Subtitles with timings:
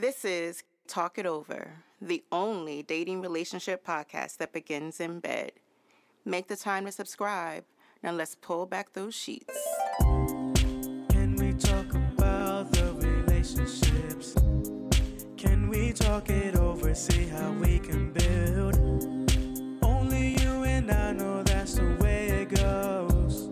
[0.00, 5.50] This is Talk It Over, the only dating relationship podcast that begins in bed.
[6.24, 7.64] Make the time to subscribe.
[8.00, 9.58] Now let's pull back those sheets.
[9.98, 14.34] Can we talk about the relationships?
[15.36, 18.76] Can we talk it over, see how we can build?
[19.82, 23.50] Only you and I know that's the way it goes.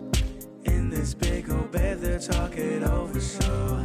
[0.63, 3.83] In this big old bed, they talk it over, so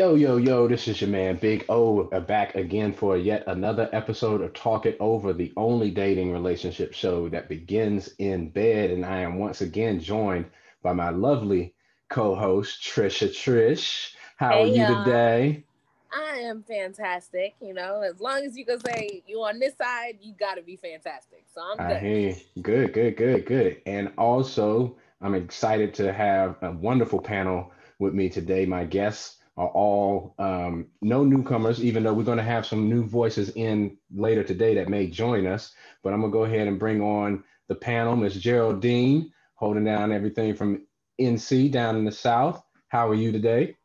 [0.00, 4.40] Yo, yo, yo, this is your man Big O back again for yet another episode
[4.40, 8.92] of Talk It Over, the only dating relationship show that begins in bed.
[8.92, 10.46] And I am once again joined
[10.82, 11.74] by my lovely
[12.08, 14.14] co host, Trisha Trish.
[14.38, 15.04] How are Hey, you y'all.
[15.04, 15.64] today?
[16.10, 17.56] I am fantastic.
[17.60, 20.62] You know, as long as you can say you on this side, you got to
[20.62, 21.44] be fantastic.
[21.54, 22.00] So I'm I good.
[22.00, 22.62] hear you.
[22.62, 23.82] Good, good, good, good.
[23.84, 28.64] And also, I'm excited to have a wonderful panel with me today.
[28.64, 33.04] My guests are all um, no newcomers, even though we're going to have some new
[33.04, 35.74] voices in later today that may join us.
[36.02, 38.16] But I'm going to go ahead and bring on the panel.
[38.16, 38.36] Ms.
[38.36, 40.86] Geraldine, holding down everything from
[41.20, 42.64] NC down in the South.
[42.88, 43.76] How are you today?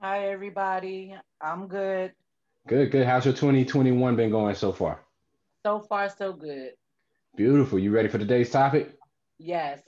[0.00, 1.14] Hi, everybody.
[1.40, 2.12] I'm good.
[2.66, 3.06] Good, good.
[3.06, 5.04] How's your 2021 been going so far?
[5.64, 6.72] So far, so good.
[7.36, 7.78] Beautiful.
[7.78, 8.90] You ready for today's topic?
[9.38, 9.82] Yes.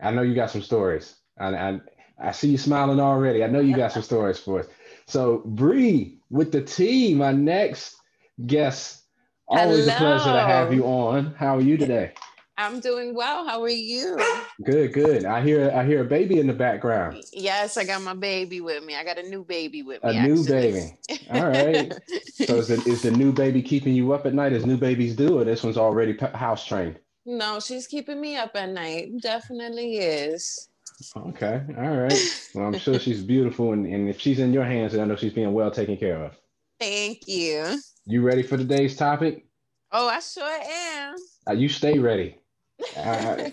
[0.00, 1.14] I know you got some stories.
[1.38, 1.80] I, I,
[2.20, 3.44] I see you smiling already.
[3.44, 4.66] I know you got some stories for us.
[5.06, 7.96] So, Bree with the T, my next
[8.46, 9.04] guest.
[9.46, 11.34] Always a pleasure to have you on.
[11.38, 12.12] How are you today?
[12.58, 13.46] I'm doing well.
[13.46, 14.18] How are you?
[14.64, 15.24] Good, good.
[15.24, 17.22] I hear I hear a baby in the background.
[17.32, 18.96] Yes, I got my baby with me.
[18.96, 20.10] I got a new baby with me.
[20.10, 20.28] A me.
[20.28, 20.98] new actually.
[21.08, 21.28] baby.
[21.30, 21.94] All right.
[22.32, 25.14] So is the, is the new baby keeping you up at night as new babies
[25.14, 26.98] do, or this one's already house trained?
[27.24, 29.12] no, she's keeping me up at night.
[29.20, 30.67] Definitely is.
[31.16, 31.62] Okay.
[31.76, 32.50] All right.
[32.54, 35.16] Well, I'm sure she's beautiful, and, and if she's in your hands, then I know
[35.16, 36.36] she's being well taken care of.
[36.80, 37.80] Thank you.
[38.06, 39.46] You ready for today's topic?
[39.92, 41.16] Oh, I sure am.
[41.48, 42.38] Uh, you stay ready.
[42.96, 43.50] Uh,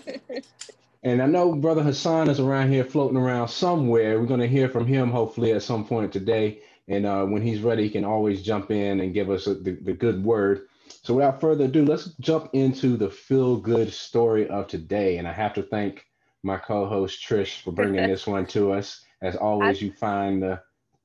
[1.02, 4.20] and I know Brother Hassan is around here floating around somewhere.
[4.20, 6.60] We're going to hear from him hopefully at some point today.
[6.88, 9.72] And uh, when he's ready, he can always jump in and give us a, the,
[9.72, 10.66] the good word.
[11.02, 15.18] So without further ado, let's jump into the feel good story of today.
[15.18, 16.04] And I have to thank
[16.46, 19.04] my co host Trish for bringing this one to us.
[19.20, 20.60] As always, you find the,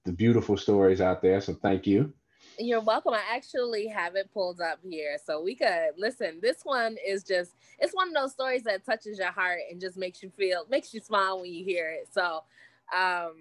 [0.06, 1.42] the beautiful stories out there.
[1.42, 2.14] So thank you.
[2.60, 3.14] You're welcome.
[3.14, 5.18] I actually have it pulled up here.
[5.26, 6.40] So we could listen.
[6.42, 9.98] This one is just, it's one of those stories that touches your heart and just
[9.98, 12.08] makes you feel, makes you smile when you hear it.
[12.12, 12.44] So,
[12.96, 13.34] um,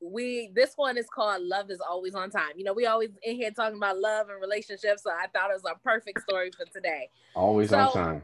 [0.00, 3.36] we this one is called love is always on time you know we always in
[3.36, 6.66] here talking about love and relationships so i thought it was a perfect story for
[6.66, 8.22] today Always on time.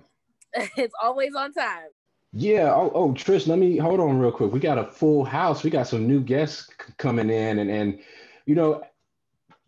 [0.77, 1.89] it's always on time
[2.33, 2.73] Yeah.
[2.75, 4.53] Oh, oh, Trish, let me hold on real quick.
[4.53, 5.65] We got a full house.
[5.65, 8.01] We got some new guests c- coming in, and and
[8.47, 8.83] you know,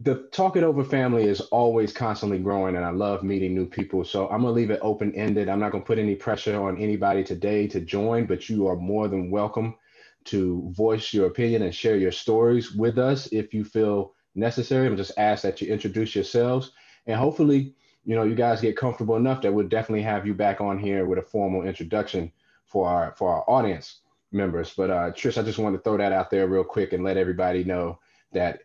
[0.01, 4.05] the Talk It Over family is always constantly growing, and I love meeting new people.
[4.05, 5.49] So I'm gonna leave it open ended.
[5.49, 9.09] I'm not gonna put any pressure on anybody today to join, but you are more
[9.09, 9.77] than welcome
[10.27, 14.87] to voice your opinion and share your stories with us if you feel necessary.
[14.87, 16.73] I'm just ask that you introduce yourselves,
[17.07, 17.75] and hopefully,
[18.05, 21.07] you know, you guys get comfortable enough that we'll definitely have you back on here
[21.07, 22.31] with a formal introduction
[22.73, 24.01] for our for our audience
[24.33, 24.73] members.
[24.77, 27.17] But uh, Trish, I just wanted to throw that out there real quick and let
[27.17, 27.99] everybody know
[28.33, 28.61] that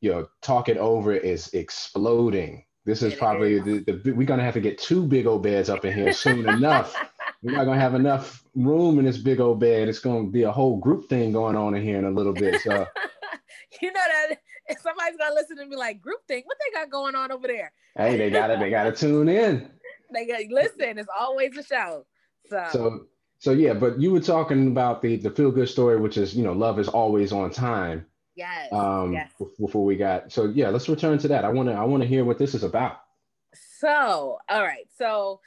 [0.00, 2.64] you know, talk it over is exploding.
[2.84, 5.84] This is probably the, the we're gonna have to get two big old beds up
[5.84, 6.94] in here soon enough.
[7.42, 9.88] We're not gonna have enough room in this big old bed.
[9.88, 12.60] It's gonna be a whole group thing going on in here in a little bit.
[12.62, 12.70] So
[13.82, 16.90] you know that if somebody's gonna listen and be like group thing, what they got
[16.90, 19.70] going on over there hey, they gotta they gotta tune in.
[20.12, 22.04] they got listen it's always a show
[22.48, 23.06] so, So
[23.44, 26.42] so yeah, but you were talking about the the feel good story, which is you
[26.42, 28.06] know love is always on time.
[28.34, 29.30] yes Um, yes
[29.60, 31.44] before we got so yeah, let's return to that.
[31.44, 33.00] I want to I want to hear what this is about.
[33.80, 35.40] so all right so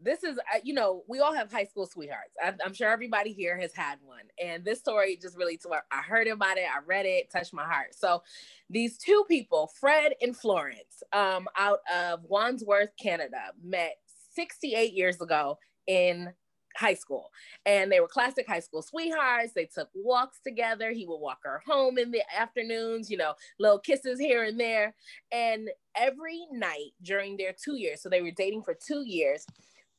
[0.00, 3.32] this is uh, you know we all have high school sweethearts I'm, I'm sure everybody
[3.32, 6.78] here has had one and this story just really to i heard about it i
[6.86, 8.22] read it touched my heart so
[8.70, 13.96] these two people fred and florence um, out of wandsworth canada met
[14.34, 16.32] 68 years ago in
[16.76, 17.30] high school
[17.66, 19.52] and they were classic high school sweethearts.
[19.54, 20.92] They took walks together.
[20.92, 24.94] He would walk her home in the afternoons you know little kisses here and there.
[25.32, 29.44] And every night during their two years so they were dating for two years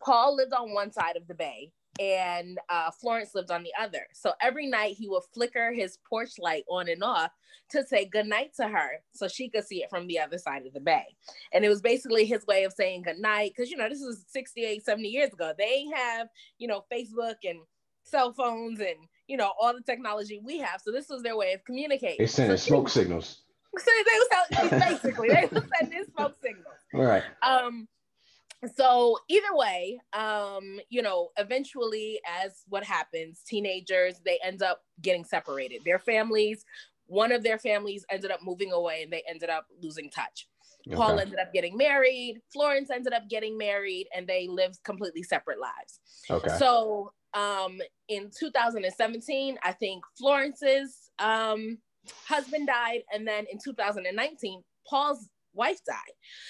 [0.01, 4.07] paul lived on one side of the bay and uh, Florence lived on the other.
[4.13, 7.31] So every night he would flicker his porch light on and off
[7.71, 10.73] to say goodnight to her so she could see it from the other side of
[10.73, 11.05] the bay.
[11.53, 14.83] And it was basically his way of saying goodnight because, you know, this is 68,
[14.83, 15.53] 70 years ago.
[15.57, 16.27] They have,
[16.57, 17.59] you know, Facebook and
[18.03, 18.97] cell phones and,
[19.27, 20.81] you know, all the technology we have.
[20.83, 22.17] So this was their way of communicating.
[22.19, 23.41] They sending so smoke signals.
[23.77, 23.89] So
[24.51, 26.75] they was basically they was sending smoke signals.
[26.93, 27.23] All right.
[27.41, 27.87] Um,
[28.75, 35.25] so either way, um, you know, eventually, as what happens, teenagers they end up getting
[35.25, 35.81] separated.
[35.83, 36.63] Their families,
[37.07, 40.47] one of their families ended up moving away, and they ended up losing touch.
[40.93, 42.41] Paul ended up getting married.
[42.51, 45.99] Florence ended up getting married, and they lived completely separate lives.
[46.29, 46.57] Okay.
[46.57, 47.79] So um,
[48.09, 51.77] in 2017, I think Florence's um,
[52.27, 55.95] husband died, and then in 2019, Paul's wife died.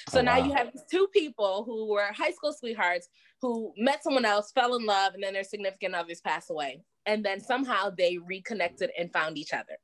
[0.09, 0.45] So Oh, now wow.
[0.45, 3.07] you have these two people who were high school sweethearts
[3.42, 6.83] who met someone else, fell in love, and then their significant others passed away.
[7.06, 9.77] And then somehow they reconnected and found each other.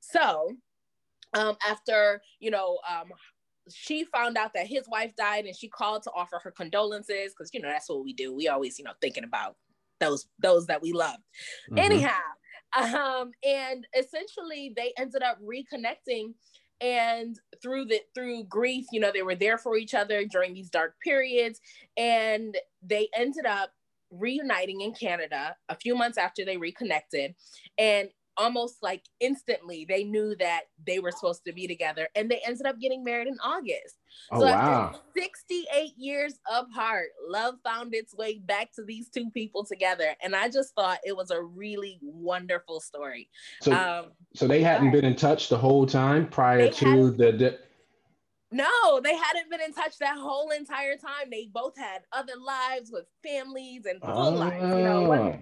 [0.00, 0.52] So
[1.34, 3.10] um, after, you know, um,
[3.70, 7.50] she found out that his wife died and she called to offer her condolences because,
[7.52, 8.34] you know, that's what we do.
[8.34, 9.56] We always, you know, thinking about
[10.00, 11.18] those those that we love.
[11.70, 11.78] Mhm.
[11.78, 12.20] Anyhow,
[12.76, 16.34] um, and essentially they ended up reconnecting
[16.82, 20.68] and through the through grief you know they were there for each other during these
[20.68, 21.60] dark periods
[21.96, 23.70] and they ended up
[24.10, 27.34] reuniting in canada a few months after they reconnected
[27.78, 32.40] and almost like instantly they knew that they were supposed to be together and they
[32.46, 33.96] ended up getting married in august
[34.30, 34.92] Oh so wow.
[34.94, 40.14] after 68 years apart, love found its way back to these two people together.
[40.22, 43.28] And I just thought it was a really wonderful story.
[43.60, 47.58] So Um, so they hadn't been in touch the whole time prior to the, the
[48.50, 51.30] no, they hadn't been in touch that whole entire time.
[51.30, 55.12] They both had other lives with families and full lives, you know.
[55.12, 55.38] Oh.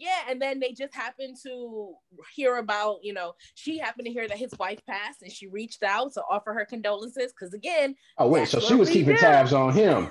[0.00, 1.94] Yeah, and then they just happened to
[2.34, 5.82] hear about, you know, she happened to hear that his wife passed and she reached
[5.82, 7.32] out to offer her condolences.
[7.38, 9.20] Cause again, Oh wait, so she was keeping do.
[9.20, 10.08] tabs on him.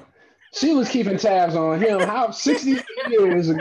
[0.54, 2.00] She was keeping tabs on him.
[2.00, 3.52] How 68 years?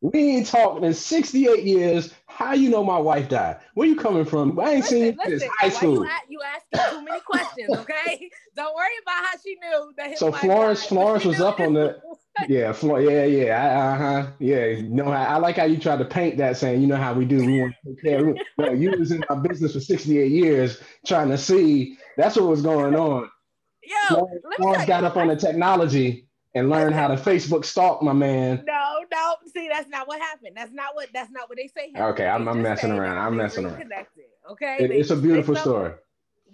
[0.00, 2.12] We ain't talking in 68 years.
[2.26, 3.58] How you know my wife died?
[3.74, 4.58] Where you coming from?
[4.60, 6.04] I ain't seen you Listen, listen, high school.
[6.04, 8.30] You, you asking too many questions, okay?
[8.56, 10.88] Don't worry about how she knew that his So wife Florence- died.
[10.88, 11.94] Florence was up on his-
[12.48, 14.80] Yeah, Flo- yeah, yeah, uh huh, yeah.
[14.82, 17.24] No, I, I like how you tried to paint that, saying you know how we
[17.24, 17.38] do.
[17.44, 18.34] We want to take care.
[18.58, 21.96] No, you was in our business for 68 years, trying to see.
[22.16, 23.30] That's what was going on.
[23.82, 27.08] Yo, Florence, let me Florence tell got you, up on the technology and learned how
[27.08, 28.64] to Facebook stalk my man.
[28.66, 29.34] No, no.
[29.54, 30.56] See, that's not what happened.
[30.56, 31.08] That's not what.
[31.14, 31.92] That's not what they say.
[31.92, 32.12] happened.
[32.14, 33.18] Okay, I'm- I'm messing around.
[33.18, 33.92] I'm messing around.
[34.52, 35.92] Okay, It- it's a beautiful story,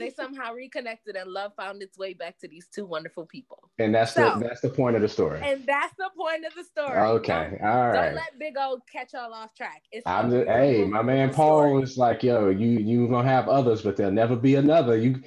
[0.02, 3.70] They somehow reconnected, and love found its way back to these two wonderful people.
[3.78, 5.40] and that's So- the that's the point of the story.
[5.42, 6.98] And that's the point of the story.
[6.98, 9.82] Okay, Don't, all don't let Big O catch y'all off track.
[9.92, 11.82] It's I'm just, hey, my man Paul story.
[11.82, 14.96] is like, yo, you you gonna have others, but there'll never be another.
[14.96, 15.22] You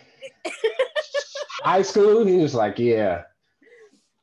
[1.63, 3.23] high school, he was like, yeah.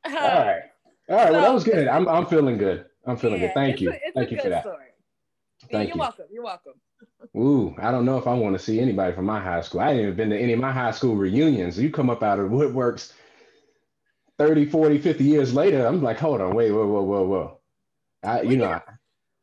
[0.04, 0.62] Uh, all right,
[1.08, 1.32] all right.
[1.32, 1.88] Well, that was good.
[1.88, 2.86] I'm I'm feeling good.
[3.06, 3.54] I'm feeling Yeah, good.
[3.54, 3.90] Thank you.
[3.90, 4.62] A, it's Thank a you good for that.
[4.62, 4.86] story.
[5.70, 6.00] Thank You're you.
[6.00, 6.24] welcome.
[6.30, 6.72] You're welcome.
[7.36, 9.80] Ooh, I don't know if I want to see anybody from my high school.
[9.80, 11.78] I ain't even been to any of my high school reunions.
[11.78, 13.12] You come up out of the woodworks
[14.38, 15.86] 30, 40, 50 years later.
[15.86, 17.60] I'm like, hold on, wait, whoa, whoa, whoa, whoa.
[18.22, 18.80] I, you Well, know, yeah.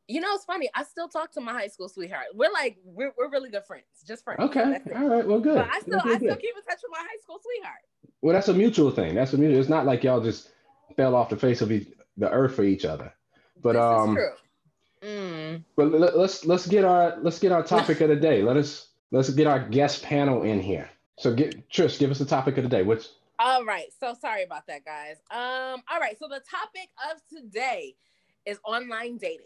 [0.08, 0.70] You know, it's funny.
[0.74, 2.28] I still talk to my high school sweetheart.
[2.34, 4.40] We're like, we're, we're really good friends, just friends.
[4.42, 5.56] okay, all right, well, good.
[5.56, 7.82] But I still, I still keep in touch with my high school sweetheart.
[8.22, 9.14] Well, that's a mutual thing.
[9.14, 9.60] That's a mutual.
[9.60, 10.50] It's not like y'all just
[10.96, 13.14] fell off the face of each, the earth for each other.
[13.62, 14.18] But this um.
[15.02, 15.64] Mm.
[15.78, 18.42] but let, let's let's get our let's get our topic of the day.
[18.42, 20.90] Let us let's get our guest panel in here.
[21.18, 22.84] So get Trish, give us the topic of the day.
[22.84, 23.88] What's All right.
[24.00, 25.18] So sorry about that, guys.
[25.32, 25.82] Um.
[25.92, 26.18] All right.
[26.20, 27.96] So the topic of today
[28.46, 29.46] is online dating.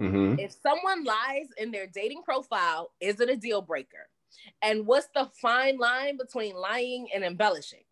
[0.00, 0.38] mm-hmm.
[0.38, 4.08] If someone lies in their dating profile, is it a deal breaker?
[4.62, 7.84] And what's the fine line between lying and embellishing?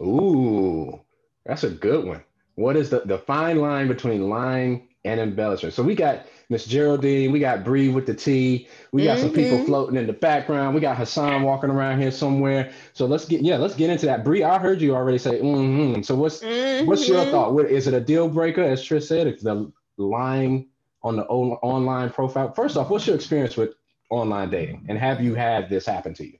[0.00, 1.00] Ooh,
[1.44, 2.22] that's a good one.
[2.54, 5.74] What is the, the fine line between lying and embellishment?
[5.74, 9.58] So we got Miss Geraldine, we got Bree with the T, we got some people
[9.58, 9.66] Mhm.
[9.66, 12.72] floating in the background, we got Hassan walking around here somewhere.
[12.92, 14.24] So let's get yeah, let's get into that.
[14.24, 16.02] Bree, I heard you already say mm-hmm.
[16.02, 17.30] So what's what's your Mhm.
[17.32, 17.54] thought?
[17.54, 20.68] What is it a deal breaker, as Trish said, if the lying
[21.02, 22.52] on the on- online profile?
[22.52, 23.74] First off, what's your experience with
[24.10, 26.38] online dating, and have you had this happen to you?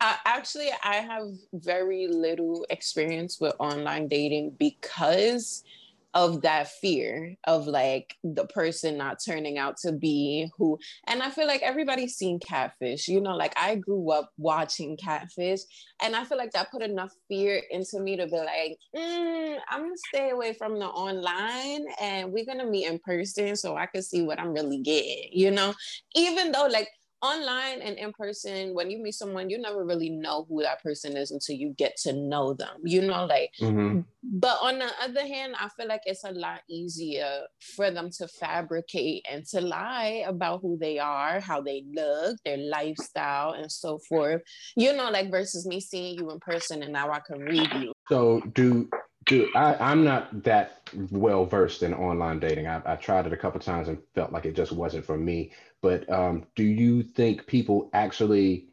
[0.00, 5.64] Uh, actually, I have very little experience with online dating because
[6.16, 11.28] of that fear of like the person not turning out to be who and i
[11.28, 15.60] feel like everybody's seen catfish you know like i grew up watching catfish
[16.02, 19.82] and i feel like that put enough fear into me to be like mm, i'm
[19.82, 24.02] gonna stay away from the online and we're gonna meet in person so i can
[24.02, 25.74] see what i'm really getting you know?
[26.14, 26.88] Even though like
[27.26, 31.16] online and in person when you meet someone you never really know who that person
[31.16, 34.04] is until you get to know them you know like Mhm.
[34.22, 37.32] but on the other hand i feel like it's a lot easier
[37.74, 42.58] for them to fabricate and to lie about who they are how they look their
[42.58, 44.42] lifestyle and so forth
[44.76, 47.92] you know like versus me seeing you in person and now i can read you
[48.08, 48.88] So do
[49.26, 52.66] do I, I'm not that well versed in online dating.
[52.66, 55.52] I, I tried it a couple times and felt like it just wasn't for me.
[55.82, 58.68] But um, do you think people actually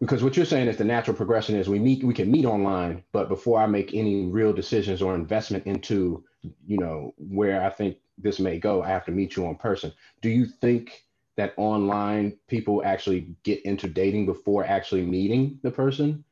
[0.00, 3.04] because what you're saying is the natural progression is we meet we can meet online,
[3.12, 6.24] but before I make any real decisions or investment into,
[6.66, 9.92] you know, where I think this may go, I have to meet you in person.
[10.20, 11.04] Do you think
[11.36, 16.24] that online people actually get into dating before actually meeting the person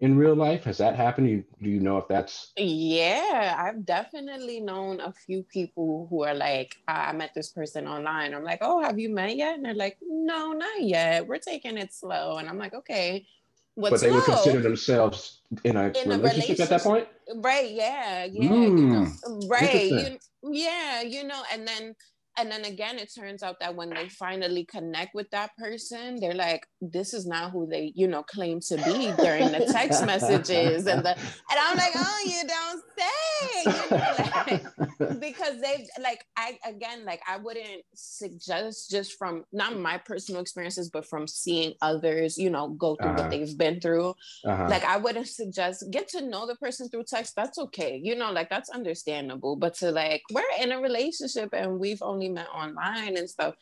[0.00, 0.64] in real life?
[0.64, 1.26] Has that happened?
[1.26, 6.24] Do you, do you know if that's Yeah, I've definitely known a few people who
[6.24, 8.34] are like, I met this person online.
[8.34, 9.56] I'm like, oh, have you met yet?
[9.56, 11.26] And they're like, no, not yet.
[11.26, 12.38] We're taking it slow.
[12.38, 13.26] And I'm like, okay,
[13.74, 14.34] what's but they would slow?
[14.34, 17.08] consider themselves in a, In a relationship, at that point?
[17.36, 18.48] Right, yeah, yeah.
[18.50, 19.86] Mm, right.
[19.90, 20.18] You,
[20.52, 21.94] yeah, you know, and then
[22.38, 26.34] and then again it turns out that when they finally connect with that person, they're
[26.34, 30.86] like, this is not who they, you know, claim to be during the text messages
[30.86, 34.12] and the and I'm like, oh, you don't say, you know,
[34.46, 34.62] like,
[35.20, 40.90] because they've like I again like I wouldn't suggest just from not my personal experiences,
[40.90, 43.22] but from seeing others, you know, go through Uh-huh.
[43.22, 44.14] what they've been through
[44.44, 44.66] Uh-huh.
[44.66, 47.34] like I wouldn't suggest get to know the person through text.
[47.36, 49.56] That's okay, you know, like that's understandable.
[49.56, 53.54] But to like we're in a relationship and we've only met online and stuff.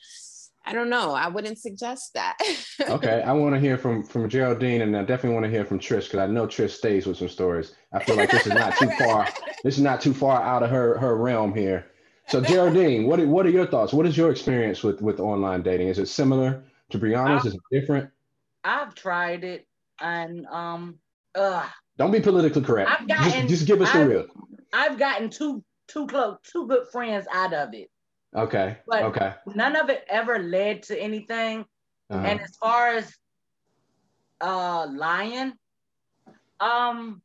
[0.64, 1.12] I don't know.
[1.12, 2.38] I wouldn't suggest that.
[2.88, 5.80] okay, I want to hear from from Geraldine, and I definitely want to hear from
[5.80, 7.74] Trish because I know Trish stays with some stories.
[7.92, 9.28] I feel like this is not too far.
[9.64, 11.86] This is not too far out of her her realm here.
[12.28, 13.92] So Geraldine, what are, what are your thoughts?
[13.92, 15.88] What is your experience with with online dating?
[15.88, 17.44] Is it similar to Brianna's?
[17.44, 18.08] Is it different?
[18.62, 19.66] I've tried it
[20.00, 20.98] and um
[21.34, 21.66] uh
[21.98, 22.88] Don't be politically correct.
[22.88, 24.26] I've gotten- just, just give us the I've- real.
[24.72, 27.90] I've gotten two two close two good friends out of it.
[28.34, 28.78] Okay.
[28.86, 29.34] but- okay.
[29.54, 31.64] None of it ever led to anything.
[32.10, 32.24] Uh-huh.
[32.26, 33.12] And as far as
[34.40, 35.52] uh lying,
[36.60, 37.22] um,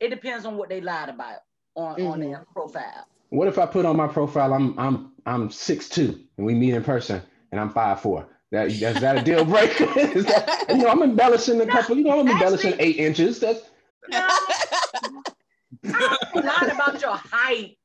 [0.00, 1.40] it depends on what they lied about
[1.76, 2.30] on, on Mhm.
[2.30, 3.06] their profile.
[3.30, 6.74] What if I put on my profile I'm I'm I'm six two and we meet
[6.74, 7.20] in person
[7.52, 8.28] and I'm five four?
[8.52, 9.84] That is that a deal breaker?
[9.98, 11.96] Is that, you know, I'm embellishing a couple.
[11.96, 13.40] You know, I'm embellishing actually- eight inches.
[13.40, 13.62] That's
[14.12, 14.28] No,
[16.34, 17.76] lying about your height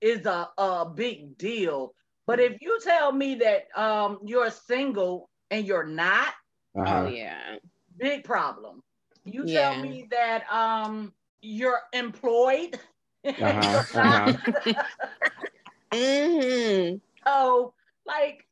[0.00, 1.94] is a, a big deal.
[2.28, 6.34] But if you tell me that um you're single and you're not,
[6.76, 7.04] uh-huh.
[7.04, 7.56] oh yeah.
[7.98, 8.82] big problem.
[9.24, 9.60] You Yeah.
[9.72, 12.78] tell me that um you're employed.
[13.26, 14.32] Uh-huh, uh-huh.
[15.94, 17.74] hmm So
[18.06, 18.46] like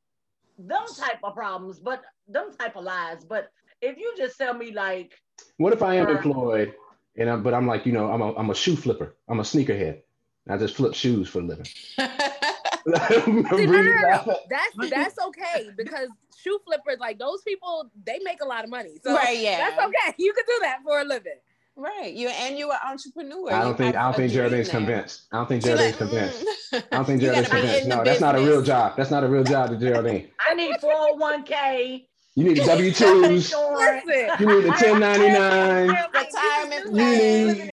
[0.59, 3.25] them type of problems, but them type of lies.
[3.25, 3.51] But
[3.83, 5.13] if you just tell me like
[5.59, 6.17] What if I am Sure.
[6.17, 6.75] employed
[7.17, 9.17] and I'm, but I'm like, you know, I'm a, I'm a shoe flipper.
[9.29, 10.03] I'm a sneakerhead.
[10.49, 11.67] I just flip shoes for a living.
[12.87, 12.93] See,
[13.33, 14.39] no, no, no, no.
[14.49, 18.99] That's that's okay because shoe flippers, like those people, they make a lot of money.
[19.03, 19.59] So right, yeah.
[19.59, 20.15] that's okay.
[20.19, 21.39] You can do that for a living.
[21.77, 22.15] Right.
[22.15, 23.53] You and you're an entrepreneur.
[23.53, 25.27] I don't think I have don't think dream Geraldine's convinced.
[25.31, 26.45] I don't think She Geraldine's like, convinced.
[26.73, 26.85] mm.
[26.93, 27.89] I don't think You Geraldine's gotta be convinced.
[27.89, 28.97] No, that's not a real job.
[28.97, 30.31] That's not a real job to Geraldine.
[30.49, 32.07] I need 401k.
[32.35, 33.53] You need a W health twos.
[33.53, 35.89] You need a 1099.
[36.15, 37.71] Retirement You need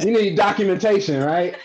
[0.00, 1.56] you need documentation, right?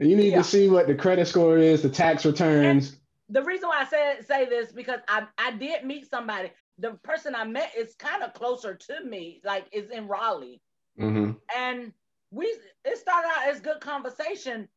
[0.00, 0.38] You need Yeah.
[0.38, 2.96] to see what the credit score is, the tax returns.
[3.28, 6.50] the reason why I say say this because I I did meet somebody.
[6.78, 10.62] The person I met is kind of closer to me, like is in Raleigh,
[10.98, 11.92] hmm and
[12.30, 12.46] we
[12.84, 14.68] it started out as good conversation,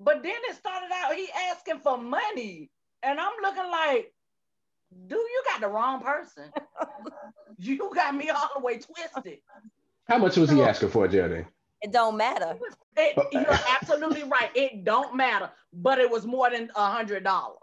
[0.00, 2.70] but then it started out he asking for money,
[3.02, 4.12] and I'm looking like,
[5.06, 6.52] dude, you got the wrong person.
[7.58, 9.40] you got me all the way twisted.
[10.08, 11.46] How much was he asking for, Geraldine?
[11.84, 12.56] It don't matter.
[12.96, 14.48] It, you're absolutely right.
[14.54, 17.58] It don't matter, but it was more than a hundred dollars.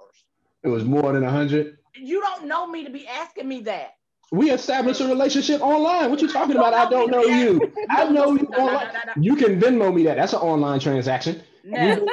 [0.63, 1.77] It was more than a hundred.
[1.95, 3.95] You don't know me to be asking me that.
[4.31, 6.11] We established a relationship online.
[6.11, 6.75] What you talking about?
[6.75, 7.73] I don't know you.
[7.89, 8.93] I know you No, no, online.
[8.93, 10.17] no, no, You can Venmo me that.
[10.17, 11.41] That's an online transaction.
[11.63, 11.95] no.
[11.95, 12.07] No.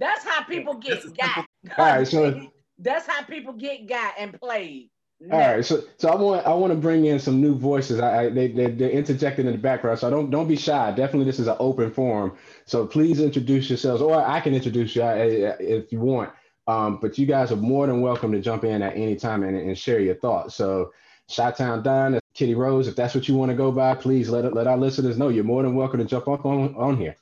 [0.00, 1.46] That's how people get got.
[1.78, 4.88] All right, so- That's how people get got and played.
[5.30, 8.00] All right, so so I want I want to bring in some new voices.
[8.00, 10.92] I, I they, they they're interjecting in the background, so don't don't be shy.
[10.92, 12.32] Definitely, this is an open forum.
[12.64, 16.30] So please introduce yourselves, or I can introduce you uh, if you want.
[16.66, 19.56] Um, but you guys are more than welcome to jump in at any time and,
[19.56, 20.54] and share your thoughts.
[20.54, 20.92] So,
[21.34, 24.54] Chi-Town Don, Kitty Rose, if that's what you want to go by, please let it,
[24.54, 25.28] let our listeners know.
[25.28, 27.14] You're more than welcome to jump up on on here.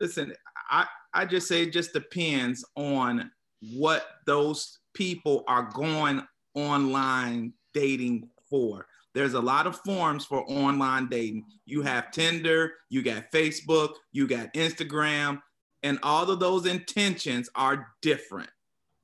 [0.00, 0.32] Listen,
[0.70, 3.32] I I just say it just depends on
[3.72, 6.20] what those people are going
[6.54, 8.84] online dating for.
[9.14, 11.44] There's a lot of forms for online dating.
[11.66, 15.40] You have Tinder, you got Facebook, you got Instagram,
[15.84, 18.50] and all of those intentions are different.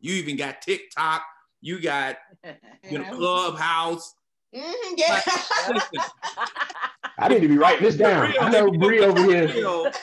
[0.00, 1.22] You even got TikTok,
[1.60, 2.16] you got
[2.90, 4.14] you know, Clubhouse.
[4.54, 5.20] Mhm, yeah.
[5.68, 6.10] Listen,
[7.18, 8.34] I need to be writing this down.
[8.40, 9.48] I know Bree over here.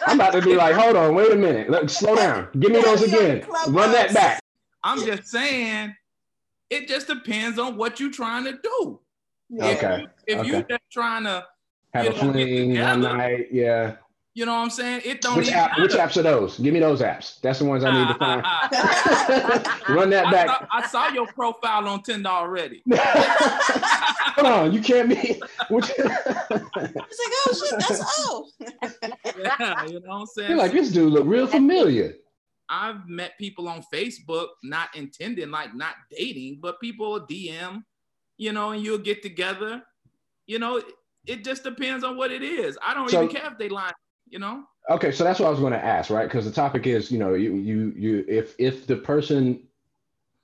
[0.08, 1.70] I'm about to be like, hold on, wait a minute.
[1.70, 2.48] Look, slow down.
[2.58, 3.46] Give me those again.
[3.68, 4.41] Run that back.
[4.84, 5.96] I'm just saying,
[6.70, 9.00] it just depends on what you're trying to do.
[9.62, 10.08] Okay.
[10.28, 10.50] If Okay.
[10.50, 11.46] you're just trying to,
[11.94, 13.48] Have a You fling one night.
[13.52, 13.96] Yeah.
[14.34, 15.02] you know what I'm saying?
[15.04, 15.78] It don't Which even app?
[15.78, 16.58] Which apps are those?
[16.58, 17.42] Give me those apps.
[17.42, 18.42] That's the ones I need to find.
[19.90, 20.48] Run that I, back.
[20.48, 22.82] saw, I saw your profile on Tinder already.
[22.94, 25.42] Hold on, you can't be.
[25.70, 28.48] Which, It's like, oh shit, that's oh.
[29.38, 30.50] Yeah, you know what I'm saying?
[30.50, 32.14] you're like this dude look real familiar.
[32.72, 37.84] I've met people on Facebook, not intending like not dating, but people DM,
[38.38, 39.84] you know, and you'll get together.
[40.48, 40.82] You know,
[41.28, 42.78] it, just depends on what it is.
[42.82, 43.92] I don't So- even care if they lie,
[44.28, 44.64] you know.
[44.90, 46.28] Okay, so that's what I was going to ask, right?
[46.28, 49.62] Because the topic is, you know, you you you if if the person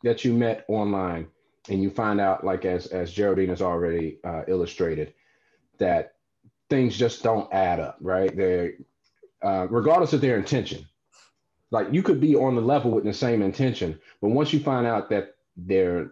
[0.04, 1.28] that you met online
[1.70, 5.16] and you find out, like as as Geraldine has already uh, illustrated,
[5.80, 6.14] that
[6.70, 8.36] things just don't add up, right?
[8.36, 8.74] They're
[9.42, 10.86] uh, regardless of their intention.
[11.72, 14.88] Like you could be on the level with the same intention, but once you find
[14.88, 16.12] out that they're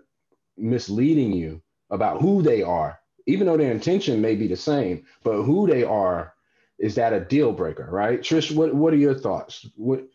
[0.57, 5.43] misleading you about who they are, even though their intention may be the same, but
[5.43, 6.33] who they are
[6.77, 8.19] is that a deal breaker, right?
[8.21, 9.65] Trish, what what are your thoughts?
[9.75, 10.05] What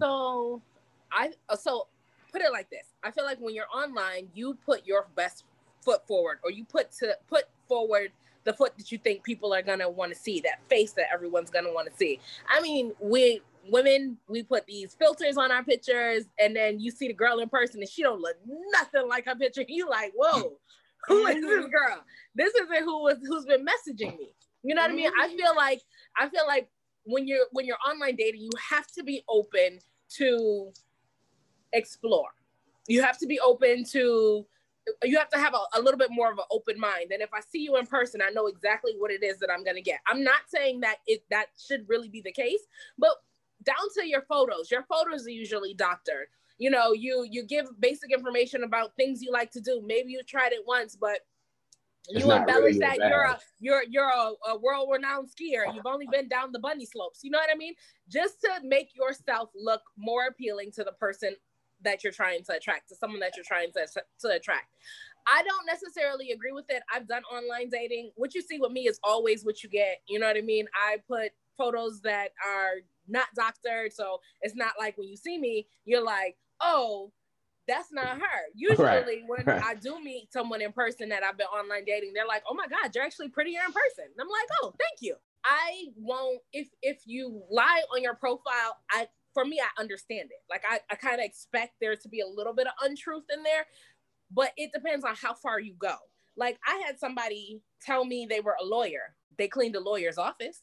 [0.00, 0.60] So
[1.12, 1.86] I so
[2.32, 2.86] put it like this.
[3.02, 5.44] I feel like when you're online, you put your best
[5.80, 8.10] foot forward or you put to put forward
[8.46, 11.50] the foot that you think people are gonna want to see, that face that everyone's
[11.50, 12.18] gonna want to see.
[12.48, 17.08] I mean, we women, we put these filters on our pictures, and then you see
[17.08, 18.36] the girl in person and she don't look
[18.72, 19.64] nothing like her picture.
[19.68, 20.52] You like, whoa,
[21.08, 21.70] who is this mm-hmm.
[21.70, 22.04] girl?
[22.34, 24.32] This isn't who was who's been messaging me.
[24.62, 25.10] You know what I mean?
[25.20, 25.36] I mm-hmm.
[25.36, 25.82] feel like
[26.16, 26.70] I feel like
[27.04, 29.80] when you're when you're online dating, you have to be open
[30.16, 30.72] to
[31.72, 32.30] explore.
[32.86, 34.46] You have to be open to
[35.02, 37.10] you have to have a, a little bit more of an open mind.
[37.12, 39.64] And if I see you in person, I know exactly what it is that I'm
[39.64, 40.00] gonna get.
[40.06, 42.60] I'm not saying that it that should really be the case,
[42.98, 43.10] but
[43.62, 44.70] down to your photos.
[44.70, 46.26] Your photos are usually doctored.
[46.58, 49.82] You know, you you give basic information about things you like to do.
[49.84, 51.20] Maybe you tried it once, but
[52.08, 55.74] It's you embellish really that your you're a you're you're a, a world-renowned skier.
[55.74, 57.20] You've only been down the bunny slopes.
[57.24, 57.74] You know what I mean?
[58.08, 61.34] Just to make yourself look more appealing to the person
[61.86, 63.86] that you're trying to attract, to someone that you're trying to,
[64.20, 64.66] to attract.
[65.26, 66.82] I don't necessarily agree with it.
[66.94, 68.12] I've done online dating.
[68.16, 69.98] What you see with me is always what you get.
[70.08, 70.66] You know what I mean?
[70.74, 72.74] I put photos that are
[73.08, 73.92] not doctored.
[73.92, 77.12] So it's not like when you see me, you're like, oh,
[77.66, 78.40] that's not her.
[78.54, 79.62] Usually, Right, when right.
[79.64, 82.66] I do meet someone in person that I've been online dating, they're like, "Oh my
[82.68, 86.68] God, you're actually prettier in person." And I'm like, "Oh, thank you." I won't if
[86.82, 88.76] if you lie on your profile.
[88.90, 90.40] I for me, I understand it.
[90.48, 93.42] Like I, I kind of expect there to be a little bit of untruth in
[93.42, 93.66] there,
[94.32, 95.94] but it depends on how far you go.
[96.38, 99.14] Like I had somebody tell me they were a lawyer.
[99.36, 100.58] They cleaned a lawyer's office.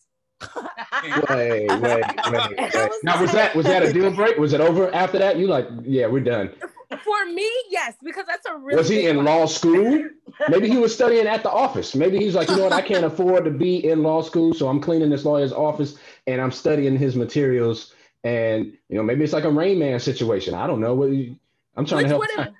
[1.29, 2.91] wait, wait, wait, wait.
[3.03, 4.38] Now was that was that a deal break?
[4.39, 5.38] Was it over after that?
[5.38, 6.51] You like, yeah, we're done.
[6.89, 9.25] For me, yes, because that's a really Was he in one.
[9.25, 10.09] law school?
[10.49, 11.93] Maybe he was studying at the office.
[11.93, 14.67] Maybe he's like, you know what, I can't afford to be in law school, so
[14.67, 17.93] I'm cleaning this lawyer's office and I'm studying his materials.
[18.23, 20.53] And you know, maybe it's like a Rain Man situation.
[20.53, 20.93] I don't know.
[20.93, 21.36] What you-
[21.75, 22.45] I'm trying Which to help.
[22.45, 22.53] have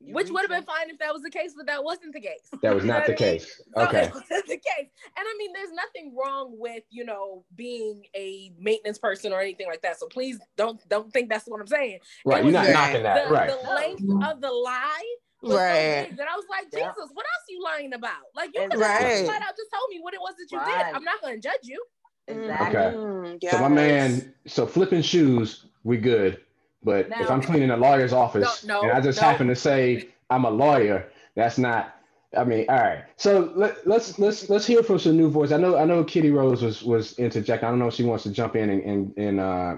[0.00, 2.48] which would have been fine if that was the case, but that wasn't the case.
[2.62, 3.30] That was You know not the what mean?
[3.38, 3.62] case.
[3.76, 4.04] So Okay.
[4.04, 4.88] it wasn't the case.
[5.16, 9.66] And I mean, there's nothing wrong with, you know, being a maintenance person or anything
[9.66, 9.98] like that.
[9.98, 11.98] So please don't don't think that's what I'm saying.
[12.24, 12.42] Right.
[12.44, 13.28] You're not the- knocking that.
[13.28, 13.50] the, Right.
[13.50, 14.22] the length mm-hmm.
[14.22, 16.06] of the lie was so Right.
[16.08, 16.90] big that I was like, Yeah.
[16.90, 18.22] Jesus, what else you lying about?
[18.34, 19.00] Like you could Right.
[19.02, 20.86] have flat out just told me what it was that you Right.
[20.86, 20.94] did.
[20.94, 21.82] I'm not gonna judge you.
[22.28, 22.78] Exactly.
[22.78, 22.96] Okay.
[22.96, 26.40] Mm, So my man, so flipping shoes, we good.
[26.82, 29.26] But if I'm cleaning a lawyer's office No, no, and I just no.
[29.28, 31.94] happen to say I'm a lawyer, that's not.
[32.36, 33.04] I mean, all right.
[33.16, 35.50] So let, let's let's let's hear from some new voice.
[35.50, 37.66] I know I know Kitty Rose was was interjecting.
[37.66, 39.76] I don't know if she wants to jump in and and, and uh,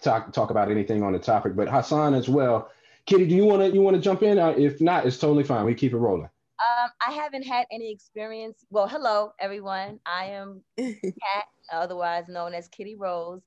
[0.00, 2.70] talk talk about anything on the topic, but Hassan as well.
[3.06, 4.38] Kitty, do you want to you want to jump in?
[4.38, 5.64] Uh, if not, it's totally fine.
[5.64, 6.30] We keep it rolling.
[6.62, 8.64] Um, I haven't had any experience.
[8.70, 9.98] Well, hello everyone.
[10.06, 13.40] I am Kat, otherwise known as Kitty Rose,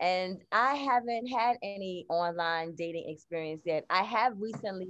[0.00, 3.84] and I haven't had any online dating experience yet.
[3.90, 4.88] I have recently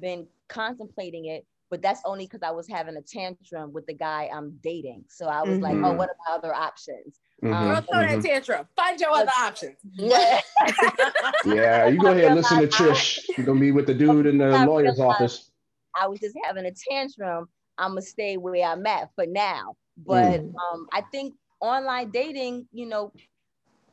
[0.00, 4.28] been contemplating it, but that's only because I was having a tantrum with the guy
[4.34, 5.04] I'm dating.
[5.08, 5.96] So I was like, oh, Mhm.
[5.98, 7.20] what are my other options?
[7.44, 8.22] Mhm, Um, Girl, throw that mhm.
[8.24, 8.68] tantrum.
[8.74, 9.76] Find your other options.
[9.94, 10.40] Yeah.
[11.44, 13.24] Yeah, you go ahead and listen to Trish.
[13.36, 15.49] You're gonna be with the dude in the lawyer's office.
[15.98, 17.48] I was just having a tantrum.
[17.78, 19.76] I'm gonna stay where I'm at for now.
[19.96, 20.40] But
[20.72, 23.12] um, I think online dating, you know,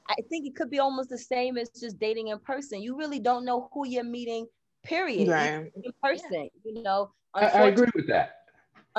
[0.09, 2.81] I think it could be almost the same as just dating in person.
[2.81, 4.47] You really don't know who you're meeting,
[4.83, 5.35] period.
[5.35, 5.71] Right.
[5.75, 7.11] In person, you know.
[7.33, 8.31] I, I agree with that.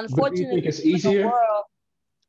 [0.09, 1.23] But do you Unfortunately, think it's we live in a easier?
[1.23, 1.65] world-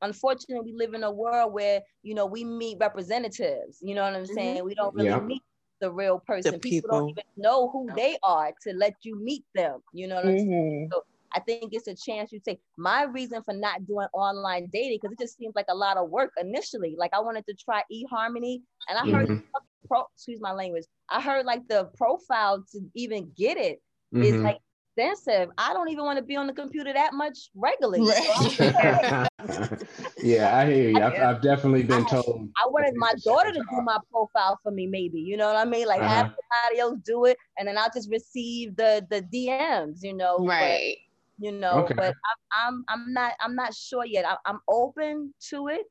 [0.02, 3.80] unfortunately, we live in a world where you know we meet representatives.
[3.82, 4.64] You know what I'm saying?
[4.64, 5.20] We don't really Yeah.
[5.20, 5.44] meet
[5.80, 6.60] the real person.
[6.60, 6.90] people.
[6.92, 9.82] don't even know who they are to let you meet them.
[9.94, 10.48] You know what I'm saying?
[10.88, 10.90] Mhm.
[11.34, 12.62] I think it's a chance you take.
[12.78, 16.10] My reason for not doing online dating because it just seems like a lot of
[16.10, 16.96] work initially.
[16.98, 19.44] Like I wanted to try eHarmony, and I heard Mhm.
[19.88, 20.86] pro, excuse my language.
[21.10, 23.82] I heard like the profile to even get it
[24.22, 24.44] is Mhm.
[24.44, 24.58] like
[24.96, 25.50] expensive.
[25.58, 28.02] I don't even want to be on the computer that much regularly.
[28.10, 29.28] Right.
[30.24, 31.02] yeah, I hear you.
[31.02, 32.50] I've, I- I've definitely been I- told.
[32.64, 35.20] I wanted my daughter to do my profile for me, maybe.
[35.20, 35.88] You know what I mean?
[35.88, 36.36] Like have Uh-huh.
[36.70, 40.00] somebody else do it, and then I'll just receive the the DMs.
[40.02, 40.98] You know, but- Right.
[41.38, 41.94] you know Okay.
[41.96, 42.14] but
[42.54, 45.84] I'm, I'm i'm not i'm not sure yet I, i'm open to it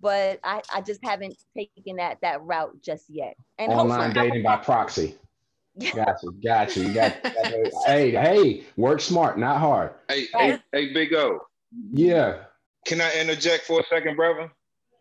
[0.00, 4.42] but I, I just haven't taken that that route just yet and Online hopefully dating
[4.42, 5.14] by proxy.
[5.94, 6.80] Gotcha, gotcha.
[6.80, 7.14] You got,
[7.86, 9.92] hey, hey, work smart, not hard.
[10.08, 11.40] Hey, hey, hey, Big O.
[11.92, 12.44] Yeah,
[12.86, 14.50] Can I interject for a second, brother?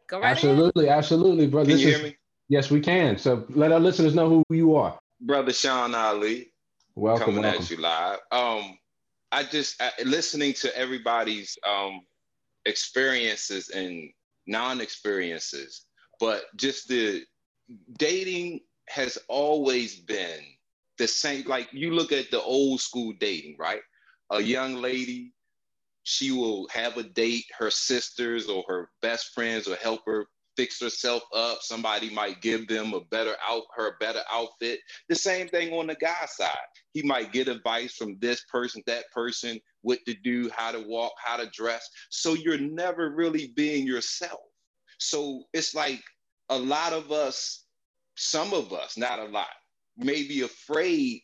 [0.08, 0.38] Go right ahead.
[0.38, 1.70] absolutely, absolutely, brother.
[1.70, 2.18] Can This you is- hear me?
[2.50, 3.18] Yes, we can.
[3.18, 5.00] So let our listeners know who you are.
[5.22, 6.52] Brother Sean Ali,
[6.94, 7.62] Welcome, coming welcome.
[7.64, 8.20] at you live.
[8.32, 8.78] Um,
[9.32, 12.02] I just I, listening to everybody's um
[12.66, 14.10] experiences and
[14.48, 15.86] non-experiences,
[16.20, 17.24] but just the
[17.98, 18.60] dating
[18.90, 20.42] has always been
[20.98, 21.46] the same.
[21.46, 23.82] Like you look at the old school dating, right?
[24.32, 25.34] A young lady,
[26.04, 30.80] she will have a date, her sisters or her best friends will help her fix
[30.80, 31.60] herself up.
[31.62, 34.80] Somebody might give them a better out her better outfit.
[35.10, 36.56] The same thing on the guy side.
[36.94, 41.14] He might get advice from this person, that person, what to do, how to walk,
[41.24, 41.88] how to dress.
[42.10, 44.40] So you're never really being yourself.
[44.98, 46.02] So it's like
[46.50, 47.66] a lot of us,
[48.16, 49.48] some of us, not a lot,
[49.98, 51.22] may be afraid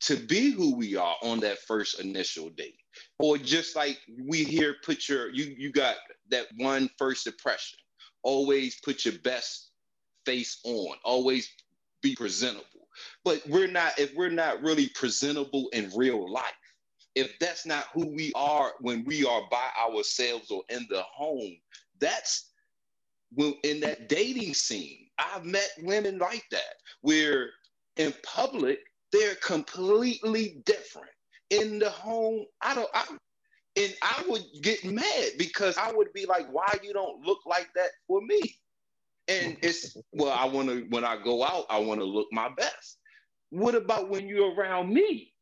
[0.00, 2.78] to be who we are on that first initial date.
[3.18, 5.96] Or just like we hear, put your, you, you got
[6.30, 7.78] that one first impression.
[8.22, 9.70] Always put your best
[10.24, 11.48] face on, always
[12.02, 12.88] be presentable.
[13.24, 16.44] But we're not, if we're not really presentable in real life,
[17.14, 21.56] if that's not who we are when we are by ourselves or in the home,
[22.00, 22.50] that's
[23.34, 25.06] when in that dating scene.
[25.18, 27.50] I've met women like that where
[27.96, 28.78] in public
[29.12, 31.10] they're completely different.
[31.50, 32.88] In the home, I don't.
[32.92, 33.04] I,
[33.76, 37.68] and I would get mad because I would be like, "Why you don't look like
[37.74, 38.40] that for me?"
[39.28, 42.48] And it's well, I want to when I go out, I want to look my
[42.56, 42.98] best.
[43.50, 45.32] What about when you're around me?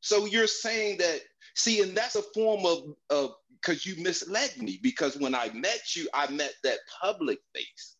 [0.00, 1.20] So you're saying that,
[1.54, 5.94] see, and that's a form of of because you misled me because when I met
[5.94, 7.96] you, I met that public face.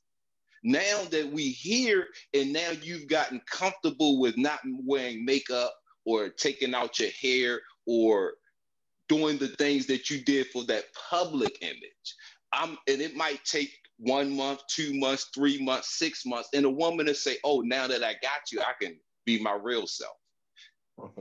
[0.63, 6.75] Now that we here and now you've gotten comfortable with not wearing makeup or taking
[6.75, 8.35] out your hair or
[9.09, 12.17] doing the things that you did for that public image.
[12.53, 16.71] I'm and it might take one month, two months, three months, six months, and a
[16.71, 20.17] woman to say, "Oh, now that I got you, I can be my real self."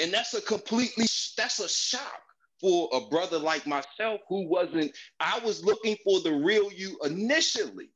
[0.00, 1.06] and that's a completely
[1.36, 2.22] that's a shock
[2.60, 4.92] for a brother like myself who wasn't.
[5.18, 7.90] I was looking for the real you initially.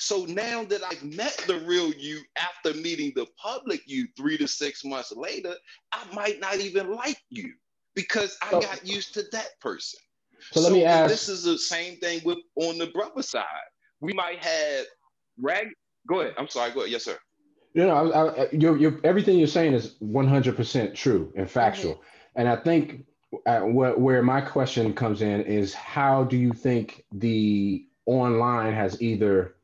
[0.00, 4.48] So now that I've met the real you after meeting the public you three to
[4.48, 5.54] six months later,
[5.92, 7.52] I might not even like you
[7.94, 10.00] because I So- got used to that person.
[10.52, 13.44] So let me ask- This is the same thing with on the brother side.
[14.00, 14.86] We might have
[15.38, 15.68] rag.
[16.08, 16.32] Go ahead.
[16.38, 16.72] I'm sorry.
[16.72, 16.92] Go ahead.
[16.92, 17.18] Yes, sir.
[17.74, 22.02] You know, I, I, you're, you're, everything you're saying is 100% true and factual.
[22.36, 23.04] And I think
[23.46, 29.00] uh, where, where my question comes in is how do you think the online has
[29.02, 29.56] either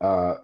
[0.00, 0.36] uh,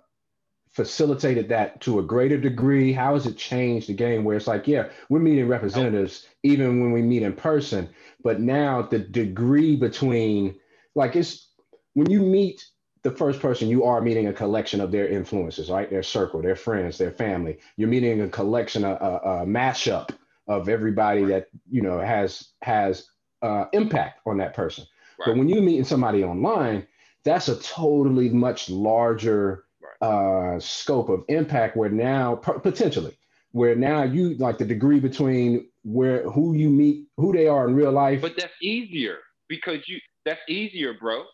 [0.71, 2.93] facilitated that to a greater degree?
[2.93, 6.93] How has it changed the game where it's like, yeah, we're meeting representatives even when
[6.93, 7.89] we meet in person,
[8.23, 10.57] but now the degree between,
[10.95, 11.49] like, it's
[11.95, 12.65] when you meet
[13.03, 15.89] the first person you are meeting a collection of their influences, right?
[15.89, 17.59] Their circle, their friends, their family.
[17.77, 20.11] You're meeting a collection, a, a, a mashup
[20.47, 23.09] of everybody that you know has has
[23.43, 24.85] uh, impact on that person.
[25.25, 26.87] But when you're meeting somebody online,
[27.29, 29.65] that's a totally much larger
[30.01, 31.77] uh, scope of impact.
[31.77, 33.17] Where now potentially,
[33.53, 37.75] where now you like the degree between where who you meet, who they are in
[37.75, 38.21] real life.
[38.21, 41.25] But that's easier because you that's easier, bro.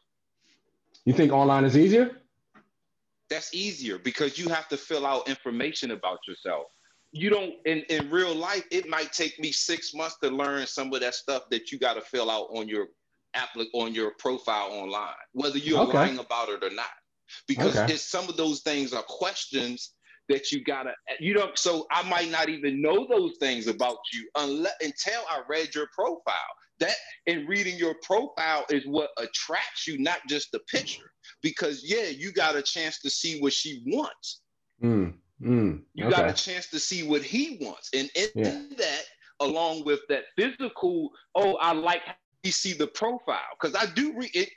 [1.04, 2.20] You think online is easier?
[3.30, 6.66] That's easier because you have to fill out information about yourself.
[7.12, 10.92] You don't in, in real life, it might take me six months to learn some
[10.92, 12.88] of that stuff that you got to fill out on your
[13.36, 15.98] applic on your profile online, whether you're Okay.
[15.98, 16.90] lying about it or not.
[17.48, 17.88] Because Okay.
[17.88, 19.94] it's some of those things are questions
[20.28, 24.28] that you gotta you don't so I might not even know those things about you
[24.36, 26.52] unless until I read your profile.
[26.80, 26.94] That
[27.26, 31.10] in reading your profile is what attracts you, not just the picture.
[31.42, 34.42] Because yeah, you got a chance to see what she wants.
[34.82, 37.90] Mm, mm, You got a chance to see what he wants.
[37.94, 38.58] And in Yeah.
[38.78, 39.02] that,
[39.40, 42.02] along with that physical, oh, I like
[42.50, 43.40] see the profile.
[43.60, 44.50] Because I do read it,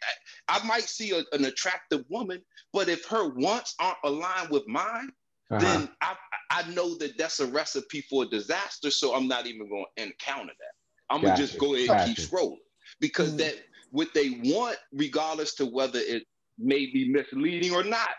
[0.48, 2.42] I, I might see a- an attractive woman,
[2.74, 5.10] but if her wants aren't aligned with mine,
[5.52, 5.60] Uh-huh.
[5.60, 6.16] then I,
[6.52, 8.92] I know that that's a recipe for disaster.
[8.92, 10.74] So I'm not even going to encounter that.
[11.10, 12.58] I'm gonna just go ahead and keep scrolling
[13.00, 13.38] because Mhm.
[13.38, 13.56] that
[13.92, 16.24] what they want, regardless to whether it
[16.58, 18.10] may be misleading or not,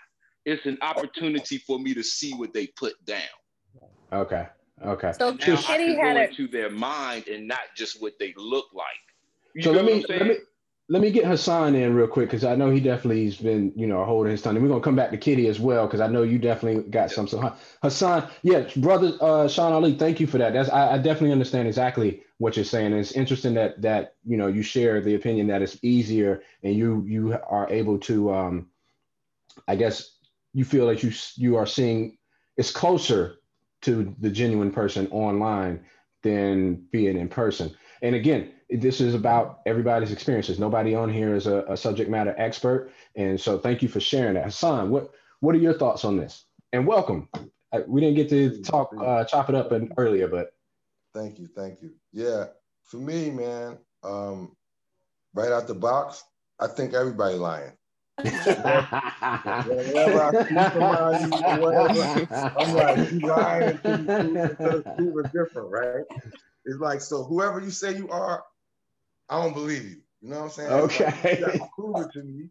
[0.47, 3.29] it's an opportunity for me to see what they put down.
[4.13, 4.49] Okay.
[4.83, 5.13] Okay.
[5.13, 8.15] So Now I Kitty can had go a into their mind and not just what
[8.19, 8.87] they look like.
[9.63, 10.37] So let me let me
[10.91, 14.05] let me get Hassan in real quick because I know he definitely's been you know
[14.05, 14.57] holding his tongue.
[14.57, 17.11] And we're gonna come back to Kitty as well because I know you definitely got
[17.11, 17.29] some.
[17.29, 20.53] So Hassan, yeah, brother uh, Sean Ali, thank you for that.
[20.53, 22.93] That's I, I definitely understand exactly what you're saying.
[22.93, 26.75] And it's interesting that that you know you share the opinion that it's easier and
[26.75, 28.67] you you are able to um,
[29.67, 30.17] I guess
[30.55, 32.17] you feel that you you are seeing
[32.57, 33.37] it's closer
[33.83, 35.85] to the genuine person online
[36.23, 37.75] than being in person.
[38.03, 40.59] And again, this is about everybody's experiences.
[40.59, 44.35] Nobody on here is a, a subject matter expert, and so thank you for sharing
[44.35, 44.45] that.
[44.45, 46.45] Hassan, what what are your thoughts on this?
[46.73, 47.29] And welcome.
[47.73, 50.53] I, we didn't get to talk uh, chop it up in, earlier, but
[51.15, 51.93] Thank you, thank you.
[52.13, 52.47] Yeah,
[52.85, 54.55] for me, man, um,
[55.35, 56.23] right out the box,
[56.61, 57.73] I think everybody lying.
[58.19, 58.39] Whenever
[60.21, 60.33] I
[60.73, 62.29] somebody, whatever,
[62.59, 66.05] I'm like, you lying until you prove, until different, right?
[66.65, 68.45] It's like, so whoever you say you are,
[69.29, 69.97] I don't believe you.
[70.21, 70.85] You know what I'm saying?
[70.85, 71.39] It's like, Okay.
[71.41, 72.49] you prove it to me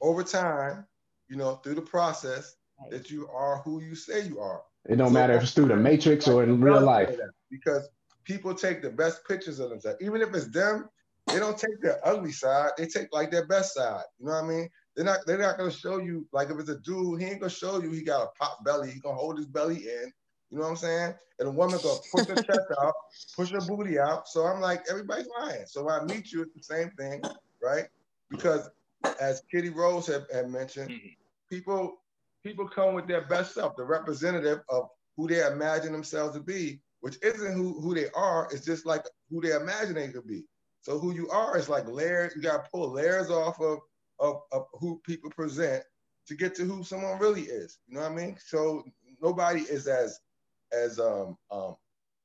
[0.00, 0.86] over time,
[1.28, 2.56] you know, through the process
[2.90, 4.62] that you are who you say you are.
[4.88, 7.10] it don't matter if it's through the matrix or in real life.
[7.50, 7.88] Because
[8.24, 9.98] people take the best pictures of themselves.
[10.00, 10.88] Even if it's them,
[11.26, 12.70] they don't take their ugly side.
[12.76, 14.04] They take like their best side.
[14.18, 14.68] You know what I mean?
[14.96, 17.50] They're not they're not gonna show you like if it's a dude, he ain't gonna
[17.50, 20.12] show you he got a pop belly, he gonna hold his belly in.
[20.50, 21.14] You know what I'm saying?
[21.38, 22.94] And a woman gonna push her chest out,
[23.36, 24.28] push her booty out.
[24.28, 25.66] So I'm like, everybody's lying.
[25.66, 27.22] So when I meet you, it's the same thing,
[27.62, 27.84] right?
[28.30, 28.70] Because
[29.20, 31.08] as Kitty Rose had, had mentioned, mm-hmm.
[31.50, 31.98] people
[32.42, 36.80] people come with their best self, the representative of who they imagine themselves to be,
[37.00, 40.44] which isn't who, who they are, it's just like who they imagine they could be.
[40.82, 43.80] So who you are is like layers, you gotta pull layers off of,
[44.20, 45.82] of, of who people present
[46.26, 47.78] to get to who someone really is.
[47.88, 48.36] You know what I mean?
[48.44, 48.84] So
[49.20, 50.20] nobody is as
[50.72, 51.76] as um um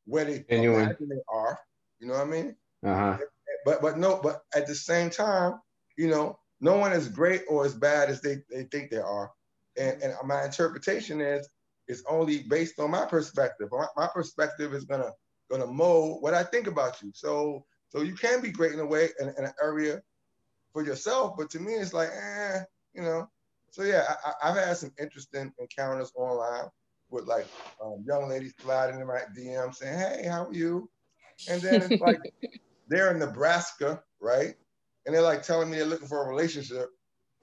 [0.05, 0.95] where they Genuine.
[0.99, 1.59] they are.
[1.99, 2.55] You know what I mean?
[2.85, 3.17] Uh-huh.
[3.65, 5.59] But but no, but at the same time,
[5.97, 9.31] you know, no one is great or as bad as they, they think they are.
[9.77, 11.49] And and my interpretation is
[11.87, 13.69] it's only based on my perspective.
[13.71, 15.11] My, my perspective is gonna
[15.49, 17.11] gonna mold what I think about you.
[17.13, 20.01] So so you can be great in a way in, in an area
[20.73, 22.59] for yourself, but to me it's like, eh,
[22.93, 23.29] you know.
[23.71, 26.69] So yeah, I- I've had some interesting encounters online
[27.13, 27.45] with like
[27.81, 30.89] um, young ladies sliding in my DM saying, "Hey, how are you?"
[31.47, 32.19] And then it's like
[32.89, 34.55] they're in Nebraska, right?
[35.05, 36.89] And they're like telling me they're looking for a relationship,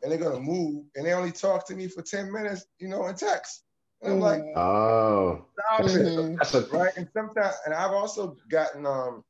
[0.02, 3.06] and they're gonna move, and they only talk to me for ten minutes, you know,
[3.06, 3.62] in text.
[4.02, 6.92] And I'm like, Oh, stop it, right?
[6.96, 9.24] And sometimes, and I've also gotten, um,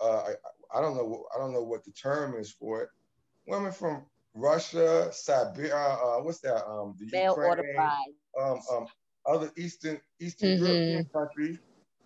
[0.00, 0.22] uh,
[0.74, 2.88] I, I don't know, I don't know what the term is for it.
[3.46, 6.66] Women from Russia, Siberia, uh, what's that?
[6.66, 7.90] Um, the Mail order Ukraine,
[8.40, 8.86] um, um,
[9.26, 10.58] other Eastern Eastern Mhm.
[10.58, 11.58] European countries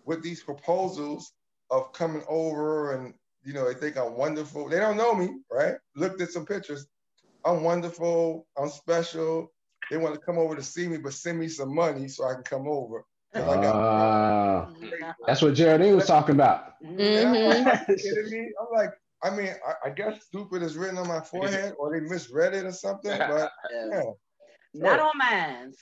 [0.05, 1.33] with these proposals
[1.69, 4.67] of coming over and you know they think I'm wonderful.
[4.69, 5.75] They don't know me, right?
[5.95, 6.87] Looked at some pictures.
[7.45, 8.47] I'm wonderful.
[8.57, 9.51] I'm special.
[9.89, 12.33] They want to come over to see me, but send me some money so I
[12.35, 13.03] can come over.
[13.33, 14.69] I got- Ah,
[15.25, 16.75] that's what Geraldine was talking about.
[16.81, 17.65] And I'm Mhm.
[17.65, 18.53] like, kidding me?
[18.59, 18.91] I'm like,
[19.23, 22.65] I mean, I, I guess stupid is written on my forehead, or they misread it
[22.65, 23.17] or something.
[23.17, 24.03] But yeah,
[24.73, 25.73] Not on mine.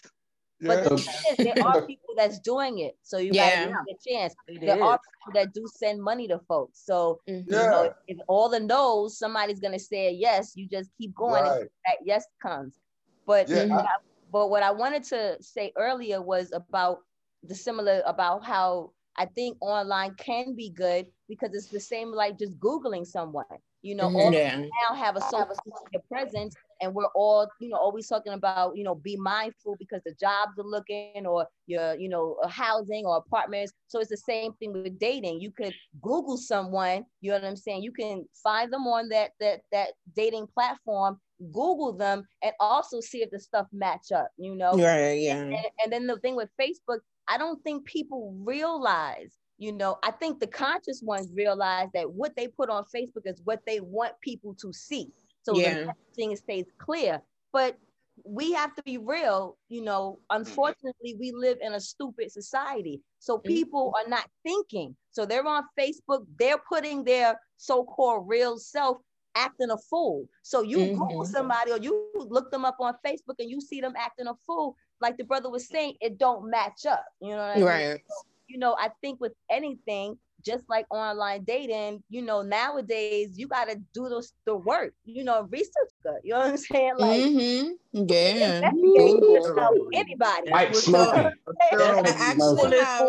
[0.67, 0.83] But yeah.
[0.83, 3.35] the thing is, there are people that's doing it, so you Yeah.
[3.35, 4.35] gotta give it a chance.
[4.47, 7.45] It there are people that do send money to folks, so Mhm.
[7.49, 10.53] you know, if, if all the no's, somebody's gonna say yes.
[10.55, 11.47] You just keep going Right.
[11.47, 12.79] until that yes comes.
[13.25, 13.97] But Yeah, what I,
[14.31, 16.99] but what I wanted to say earlier was about
[17.43, 22.37] the similar about how I think online can be good because it's the same like
[22.37, 23.45] just googling someone.
[23.81, 24.61] You know, all Yeah.
[24.89, 28.83] now have a social media presence and we're all you know always talking about you
[28.83, 33.17] know be mindful because the jobs are looking or your you know uh, housing or
[33.17, 37.45] apartments so it's the same thing with dating you could google someone you know what
[37.45, 41.19] i'm saying you can find them on that that that dating platform
[41.53, 45.37] google them and also see if the stuff match up you know Right, yeah.
[45.37, 50.11] and, and then the thing with Facebook, I don't think people realize, you know, I
[50.11, 54.13] think the conscious ones realize that what they put on Facebook is what they want
[54.21, 55.11] people to see.
[55.43, 55.85] So Yeah.
[55.85, 57.21] the thing stays clear.
[57.51, 57.77] But
[58.25, 63.01] we have to be real, you know, unfortunately, we live in a stupid society.
[63.19, 64.95] So people are not thinking.
[65.11, 68.97] So they're on Facebook, they're putting their so-called real self
[69.35, 70.27] acting a fool.
[70.43, 71.27] So you Google Mhm.
[71.27, 74.75] somebody or you look them up on Facebook and you see them acting a fool,
[74.99, 77.05] like the brother was saying, it don't match up.
[77.21, 77.65] You know what I mean?
[77.65, 78.01] Right.
[78.07, 78.13] So,
[78.47, 83.75] you know, I think with anything, just like online dating, you know, nowadays you gotta
[83.93, 86.19] do those the work, you know, research good.
[86.23, 86.93] You know what I'm saying?
[86.97, 87.71] Like Mm-hmm.
[87.93, 88.61] Yeah.
[88.71, 90.51] investigate about anybody.
[90.51, 91.31] Mike smoking.
[91.71, 93.07] I actually have,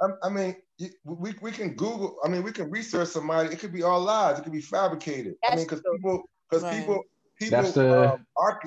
[0.00, 0.56] I, I mean,
[1.04, 2.16] we, we can Google.
[2.24, 3.52] I mean, we can research somebody.
[3.52, 4.38] It could be all lies.
[4.38, 5.34] It could be fabricated.
[5.48, 6.80] I mean, because people, because Right.
[6.80, 7.02] people,
[7.38, 8.62] people, That's the- um, arch,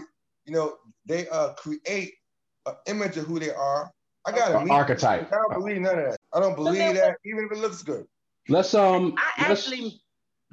[0.46, 2.13] you know, they uh create
[2.65, 3.91] an image of who they are.
[4.28, 5.32] I gotta An archetype.
[5.32, 6.20] I don't believe none of that.
[6.36, 8.06] I don't believe then that, even if it looks good.
[8.50, 9.15] Let's um.
[9.17, 10.02] I let's- actually,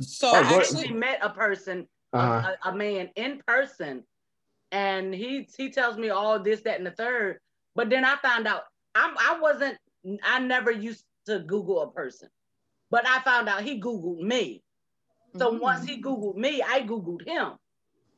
[0.00, 0.60] so Oh, I go ahead.
[0.62, 2.54] actually actually, met a person, a- Uh-huh.
[2.64, 4.04] a, a man in person,
[4.70, 7.38] and he he tells me all this, that, and the third.
[7.74, 8.62] But then I found out
[8.94, 9.76] I'm I wasn't
[10.22, 12.28] I never used to Google a person,
[12.90, 14.62] but I found out he Googled me.
[15.36, 15.60] So Mm.
[15.60, 17.52] once he Googled me, I Googled him.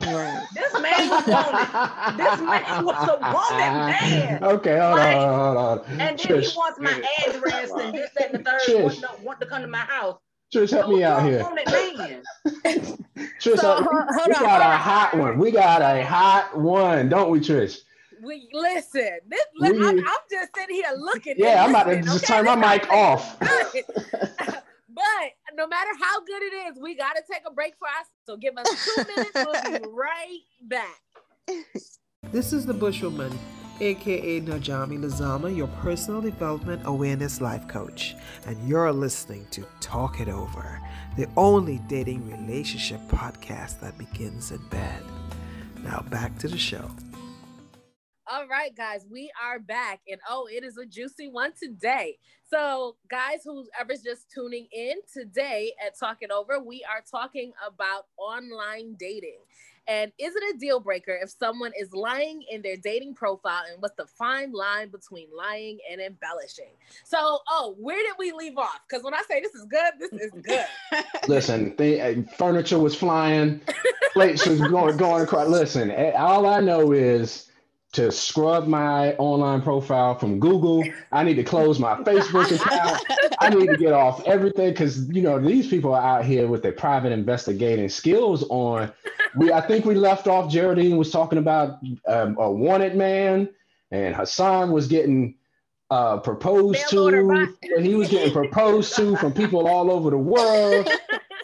[0.07, 0.43] Right.
[0.55, 2.19] This man was wanted.
[2.19, 4.45] This man was a wanted man.
[4.45, 5.85] Okay, hold Like, on, hold on.
[6.01, 8.61] And then Trish, he wants my address and this, that, and the third.
[8.67, 8.83] Trish.
[8.83, 10.19] Want to, want to come to my house.
[10.55, 11.43] Trish, help me out here.
[13.41, 14.79] Trish, So, uh, hold- we on, got hold a on.
[14.79, 15.39] hot one.
[15.39, 17.79] We got a hot one, don't we, Trish?
[18.23, 19.19] We listen.
[19.29, 21.35] This We- I'm, I'm just sitting here looking.
[21.37, 22.43] Yeah, I'm about to just okay?
[22.43, 23.39] turn my mic off.
[23.41, 24.05] conversation is
[24.39, 24.55] good.
[24.89, 25.05] but
[25.57, 28.07] no matter how good it is, we got to take a break for us.
[28.27, 29.31] So give us two minutes.
[29.35, 31.01] We'll be right back.
[32.33, 33.37] This is the Bushwoman,
[33.81, 40.29] aka Najami Lazama, your personal development awareness life coach, and you're listening to Talk It
[40.29, 40.81] Over,
[41.17, 45.03] the only dating relationship podcast that begins in bed.
[45.83, 46.91] Now back to the show.
[48.27, 52.17] All right, guys, we are back, and oh, it is a juicy one today.
[52.49, 58.07] So, guys, whoever's just tuning in today at Talk It Over, we are talking about
[58.17, 59.41] online dating.
[59.87, 63.65] And is it a deal breaker if someone is lying in their dating profile?
[63.71, 66.73] And what's the fine line between lying and embellishing?
[67.05, 68.81] So, oh, where did we leave off?
[68.89, 71.05] Because when I say this is good, this is good.
[71.29, 73.61] Listen, the, uh, furniture was flying,
[74.15, 75.49] plates was going going across.
[75.49, 77.51] Listen, eh, all I know is
[77.95, 80.85] to scrub my online profile from Google.
[81.13, 83.03] I need to close my Facebook account.
[83.39, 86.63] I need to get off everything because you know these people are out here with
[86.63, 88.93] their private investigating skills on.
[89.37, 90.51] We I think we left off.
[90.51, 93.49] Geraldine was talking about um, a wanted man,
[93.93, 95.37] and Hassan was getting
[95.89, 97.81] uh, proposed order to.
[97.81, 100.89] He was getting proposed to from people all over the world,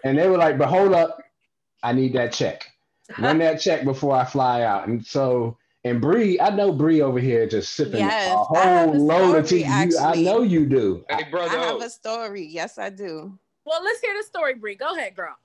[0.02, 1.22] and they were like, "But hold up,
[1.80, 2.66] I need that check.
[3.18, 5.56] Run that check before I fly out." And so.
[5.84, 9.00] And Bree, I know Bree over here just sipping Yes, a I have whole a
[9.00, 9.60] load of tea.
[9.60, 11.04] You, I know you do.
[11.08, 11.58] Hey, brother.
[11.58, 12.44] I have a story.
[12.44, 13.38] Yes, I do.
[13.64, 14.74] well, let's hear the story, Bree.
[14.74, 15.36] Go ahead, girl.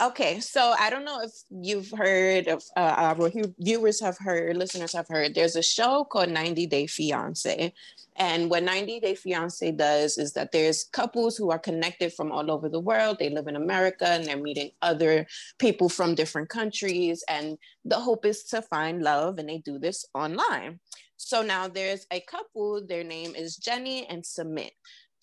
[0.00, 4.92] Okay, so I don't know if you've heard of uh, our viewers have heard, listeners
[4.94, 5.34] have heard.
[5.34, 7.72] There's a show called 90 Day Fiance,
[8.16, 12.50] and what 90 Day Fiance does is that there's couples who are connected from all
[12.50, 13.18] over the world.
[13.18, 15.26] They live in America and they're meeting other
[15.58, 20.06] people from different countries, and the hope is to find love, and they do this
[20.14, 20.80] online.
[21.16, 22.84] So now there's a couple.
[22.84, 24.72] Their name is Jenny and Sumit.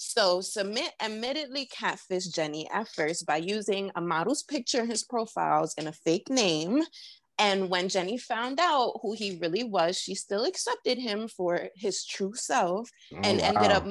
[0.02, 5.76] So Sumit admittedly catfished Jenny at first by using a model's picture in his profiles
[5.78, 6.84] and a fake name.
[7.38, 12.06] And when Jenny found out who he really was, she still accepted him for his
[12.06, 13.86] true self oh, and Oh, ended up,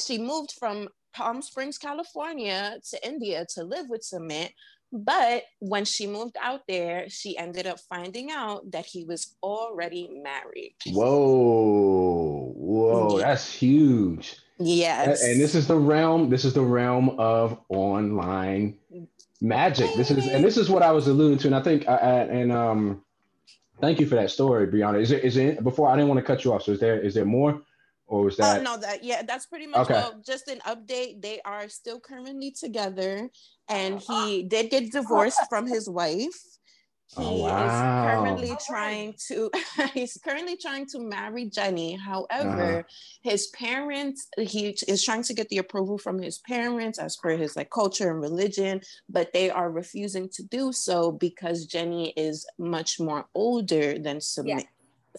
[0.00, 4.50] she moved from Palm Springs, California to India to live with Sumit,
[4.92, 10.10] But when she moved out there, she ended up finding out that he was already
[10.22, 10.74] married.
[10.86, 14.41] Whoa, whoa, that's huge.
[14.58, 15.22] Yes.
[15.22, 16.30] And this is the realm.
[16.30, 18.76] This is the realm of online
[19.40, 19.92] magic.
[19.94, 21.48] This is, and this is what I was alluding to.
[21.48, 23.02] And I think, I, I, and um,
[23.80, 25.00] thank you for that story, Brianna.
[25.00, 25.24] Is it?
[25.24, 25.64] Is it?
[25.64, 26.62] Before I didn't want to cut you off.
[26.62, 27.00] So is there?
[27.00, 27.60] Is there more,
[28.06, 28.62] or was Uh, that?
[28.62, 29.94] no, that yeah, that's pretty much Okay.
[29.94, 31.20] well, just an update.
[31.22, 33.30] They are still currently together,
[33.68, 36.51] and he did get divorced from his wife.
[37.16, 38.04] Oh, he Oh, is wow.
[38.22, 39.50] currently trying to
[39.94, 41.94] he's currently trying to marry Jenny.
[41.96, 42.82] However, uh-huh.
[43.22, 47.56] his parents he is trying to get the approval from his parents as per his
[47.56, 52.98] like culture and religion, but they are refusing to do so because Jenny is much
[52.98, 54.64] more older than Sumit.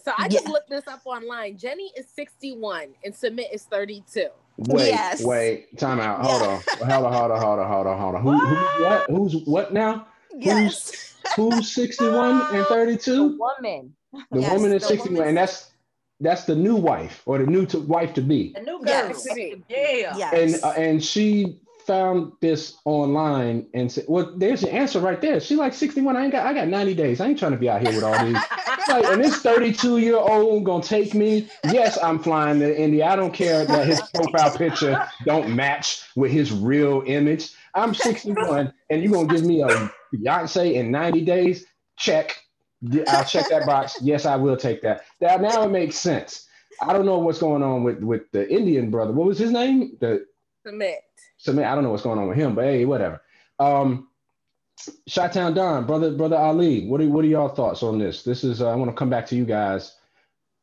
[0.04, 0.50] So I just Yeah.
[0.52, 1.56] looked this up online.
[1.56, 4.26] Jenny is 61 and Sumit is 32.
[4.56, 5.24] Wait, Yes.
[5.24, 6.24] wait, time out.
[6.24, 6.48] Hold Yeah.
[6.48, 6.88] on.
[6.90, 8.22] Hold on, hold on, hold on, hold on, hold on.
[8.22, 9.06] Who, who what?
[9.10, 10.06] Who's what now?
[10.36, 10.90] Yes.
[10.90, 11.13] Who's
[11.62, 13.38] 61 and 32?
[13.38, 13.94] Woman.
[14.30, 15.70] The Yes, woman is the 61, woman- and that's
[16.20, 18.52] that's the new wife or the new to, wife to be.
[18.54, 18.86] The new girl.
[18.86, 19.26] Yes.
[19.36, 20.16] Yeah.
[20.16, 20.32] Yes.
[20.32, 25.40] And uh, and she found this online and said, "Well, there's your answer right there."
[25.40, 26.16] She like 61.
[26.16, 27.20] I ain't got I got 90 days.
[27.20, 28.34] I ain't trying to be out here with all these.
[28.88, 31.48] like, and this 32 year old gonna take me.
[31.64, 33.06] Yes, I'm flying to India.
[33.06, 37.50] I don't care that his profile picture don't match with his real image.
[37.74, 39.68] I'm 61, and you're gonna give me a
[40.14, 41.66] Beyonce in 90 days?
[41.96, 42.36] Check.
[43.08, 43.96] I'll check that box.
[44.02, 45.04] Yes, I will take that.
[45.20, 46.46] That now it makes sense.
[46.82, 49.12] I don't know what's going on with with the Indian brother.
[49.12, 49.96] What was his name?
[50.00, 50.24] The
[50.66, 50.96] Sumit.
[51.44, 51.66] Sumit.
[51.66, 53.22] I don't know what's going on with him, but hey, whatever.
[53.58, 54.08] Um,
[55.08, 56.86] Shottown Don, brother, brother Ali.
[56.88, 58.22] What are what are y'all thoughts on this?
[58.22, 59.94] This is uh, I want to come back to you guys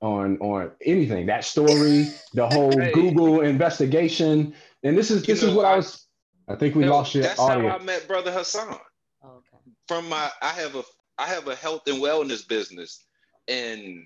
[0.01, 2.91] on on anything that story, the whole Hey.
[2.91, 4.53] Google investigation,
[4.83, 6.05] and this is You this is know, what I I- was.
[6.51, 7.67] I think we No, lost your That's how.
[7.67, 8.77] I met Brother Hassan.
[9.23, 9.57] Oh, okay.
[9.87, 10.83] From my, I have a,
[11.17, 13.03] I have a health and wellness business,
[13.47, 14.05] and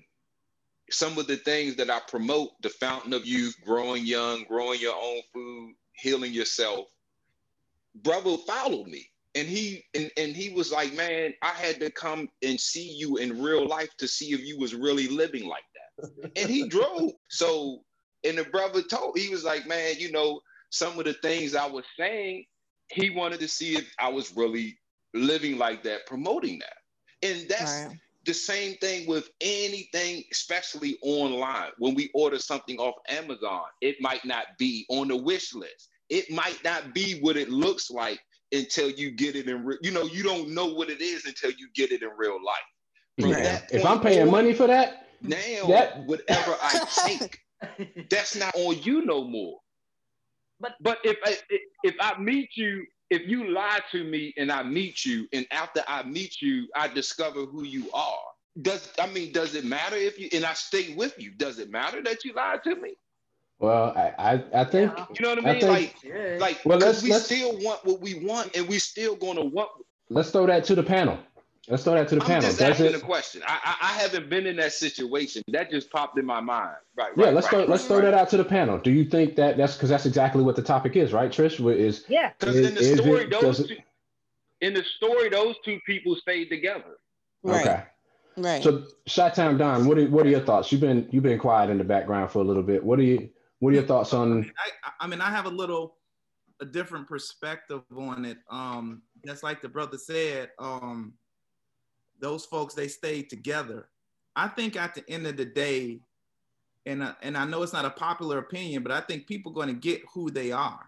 [0.90, 4.94] some of the things that I promote, the fountain of youth, growing young, growing your
[4.94, 6.86] own food, healing yourself.
[7.96, 12.28] Brother followed me, and he and, and he was like, man, I had to come
[12.42, 16.30] and see you in real life to see if you was really living like that.
[16.36, 17.12] and he drove.
[17.30, 17.80] So,
[18.24, 20.40] and the brother told, he was like, man, you know,
[20.70, 22.44] some of the things I was saying,
[22.90, 24.78] he wanted to see if I was really
[25.14, 26.76] living like that, promoting that.
[27.28, 27.96] And that's Right.
[28.24, 31.70] the same thing with anything, especially online.
[31.78, 35.88] When we order something off Amazon, it might not be on the wish list.
[36.08, 38.20] It might not be what it looks like
[38.52, 39.78] until you get it in real.
[39.82, 42.56] You know, you don't know what it is until you get it in real life.
[43.18, 47.40] From If I'm paying on, money for that, now, that- whatever I take,
[48.10, 49.58] that's not on you no more.
[50.60, 51.36] But but if I
[51.84, 55.82] if I meet you, if you lie to me and I meet you, and after
[55.86, 58.18] I meet you, I discover who you are.
[58.62, 61.32] Does I mean, does it matter if you and I stay with you?
[61.36, 62.94] Does it matter that you lied to me?
[63.58, 65.60] well, I I, I think You know what I I mean?
[65.60, 66.36] think- like, Yeah.
[66.40, 69.44] like, Well, because let's- we let's- still want what we want, and we still gonna
[69.44, 69.70] want.
[70.10, 71.18] let's throw that to the panel.
[71.68, 72.42] Let's throw that to the I'm panel.
[72.42, 72.94] just Does asking it?
[72.94, 73.42] a question.
[73.46, 75.42] I, I I haven't been in that situation.
[75.48, 76.76] That just popped in my mind.
[76.96, 77.10] Right.
[77.16, 78.04] Yeah, right, let's right, throw right, let's throw right.
[78.04, 78.78] that out to the panel.
[78.78, 81.58] Do you think that that's because that's exactly what the topic is, right, Trish?
[81.76, 82.30] Is Yeah.
[82.38, 83.76] because in the story, it- those it- two,
[84.60, 86.98] in the story, those two people stayed together.
[87.42, 87.66] Right.
[87.66, 87.82] okay?
[88.36, 88.62] Right.
[88.62, 90.70] So, Shot Time Don, what are what are your thoughts?
[90.70, 92.84] You've been you've been quiet in the background for a little bit.
[92.84, 94.52] What are you what are your thoughts on?
[94.84, 95.96] I, I mean, I have a little
[96.60, 98.38] a different perspective on it.
[98.50, 101.14] Um, just like the brother said, um,
[102.20, 103.88] those folks they stayed together.
[104.34, 106.00] I think at the end of the day,
[106.84, 109.68] and uh, and I know it's not a popular opinion, but I think people going
[109.68, 110.84] to get who they are,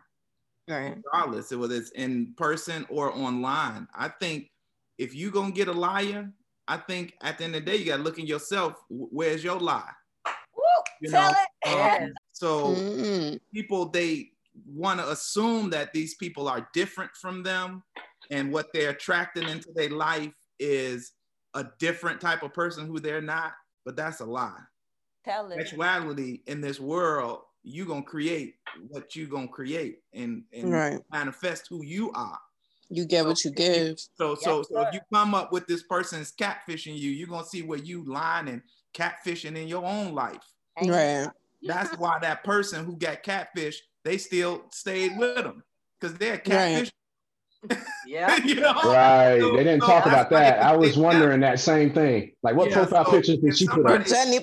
[0.69, 0.95] right.
[0.97, 3.89] regardless whether it's in person or online.
[3.95, 4.51] I think
[4.99, 6.31] if you're gonna get a liar,
[6.69, 8.75] I think at the end of the day you got to look in yourself.
[8.91, 9.91] Where's your lie?
[10.27, 10.63] Woo,
[11.01, 12.03] You tell know, it.
[12.03, 13.41] um, so Mm-mm.
[13.53, 14.31] people they
[14.67, 17.83] want to assume that these people are different from them
[18.31, 21.13] and what they're attracting into their life is
[21.59, 23.53] a different type of person who they're not
[23.85, 24.61] but that's a lie
[25.25, 25.59] Tell it.
[25.59, 28.55] sexuality in this world you gonna create
[28.89, 31.01] what you gonna create and, and Right.
[31.11, 32.39] manifest who you are
[32.89, 33.99] You get what you give.
[34.15, 37.45] so so Yes, so if you come up with this person's catfishing you you're gonna
[37.45, 38.63] see where you lying and
[38.95, 40.45] catfishing in your own life
[40.81, 41.29] Right.
[41.63, 45.65] that's why that person who got catfish, they still stayed with them
[46.01, 46.45] because they're Right.
[46.45, 46.91] catfish.
[48.07, 48.37] Yeah.
[48.45, 48.73] you know?
[48.85, 50.63] Right, So- they didn't so talk about that.
[50.63, 52.33] I was wondering that same thing.
[52.43, 54.07] Like, what Yeah, profile so pictures did if she put up?
[54.07, 54.41] Jenny.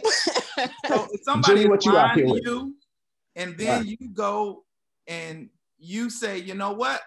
[0.87, 2.43] So somebody Jenny, what you out here with?
[2.43, 2.75] you,
[3.35, 4.63] and then you go
[5.07, 7.01] and you say, you know what?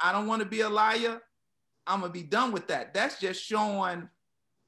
[0.00, 1.20] I don't want to be a liar.
[1.86, 2.94] I'm gonna be done with that.
[2.94, 4.08] That's just showing,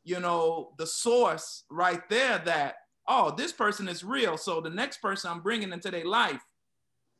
[0.02, 2.76] you know, the source right there that
[3.06, 4.36] oh, this person is real.
[4.36, 6.42] So the next person I'm bringing into their life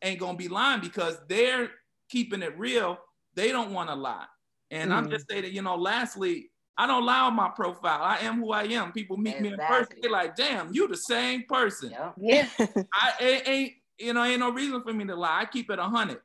[0.03, 1.71] ain't gonna be lying because they're
[2.09, 2.99] keeping it real.
[3.35, 4.27] They don't want to lie.
[4.71, 5.11] And I'm Mhm.
[5.11, 8.03] just saying that, you know, lastly, I don't lie on my profile.
[8.03, 8.93] I am who I am.
[8.93, 11.91] People meet me in person, they're like, damn, you the same person.
[11.91, 12.13] Yeah.
[12.17, 12.49] Yeah.
[12.93, 15.41] I it ain't, you know, ain't no reason for me to lie.
[15.41, 16.21] I keep it a hundred.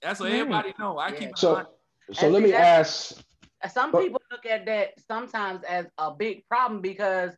[0.00, 0.38] That's what Right.
[0.40, 0.98] everybody know.
[0.98, 1.14] I Yeah.
[1.18, 1.70] keep it So, hundred.
[2.12, 3.20] so And let me ask.
[3.72, 7.36] Some But- people look at that sometimes as a big problem because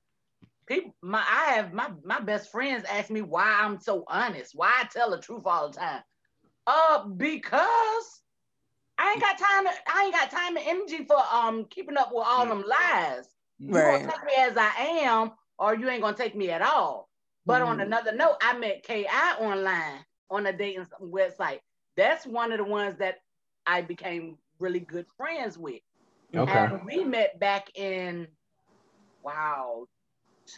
[0.66, 4.70] people my I have my my best friends ask me why I'm so honest, why
[4.80, 6.02] I tell the truth all the time.
[6.66, 8.19] Uh because
[9.00, 12.10] I ain't got time to, I ain't got time and energy for um keeping up
[12.12, 13.28] with all them lies.
[13.68, 13.84] You Right.
[13.84, 14.70] gonna take me as I
[15.04, 17.10] am, or you ain't gonna take me at all.
[17.46, 17.80] But on Mhm.
[17.80, 19.08] another note, I met KI
[19.40, 21.60] online on a dating website.
[21.96, 23.18] That's one of the ones that
[23.66, 25.80] I became really good friends with.
[26.36, 26.48] Okay.
[26.48, 28.28] And we met back in,
[29.22, 29.86] wow,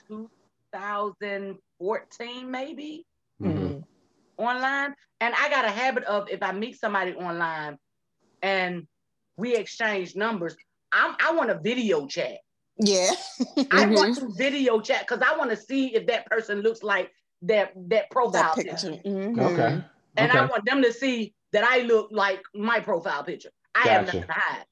[0.08, 3.06] 2014 maybe
[3.40, 3.84] Mhm.
[4.38, 4.94] online.
[5.20, 7.78] And I got a habit of if I meet somebody online
[8.42, 8.86] and
[9.36, 10.56] we exchange numbers,
[10.92, 12.38] I'm, I want a video chat.
[12.78, 13.12] Yeah.
[13.70, 13.94] I Mm-hmm.
[13.94, 17.10] want to video chat because I want to see if that person looks like
[17.42, 18.90] that that profile that picture.
[18.90, 19.08] picture.
[19.08, 19.38] Mhm.
[19.38, 19.84] Okay.
[20.16, 20.38] And okay.
[20.38, 23.50] I want them to see that I look like my profile picture.
[23.74, 24.18] I have Gotcha.
[24.18, 24.64] nothing to hide.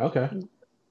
[0.00, 0.30] Okay.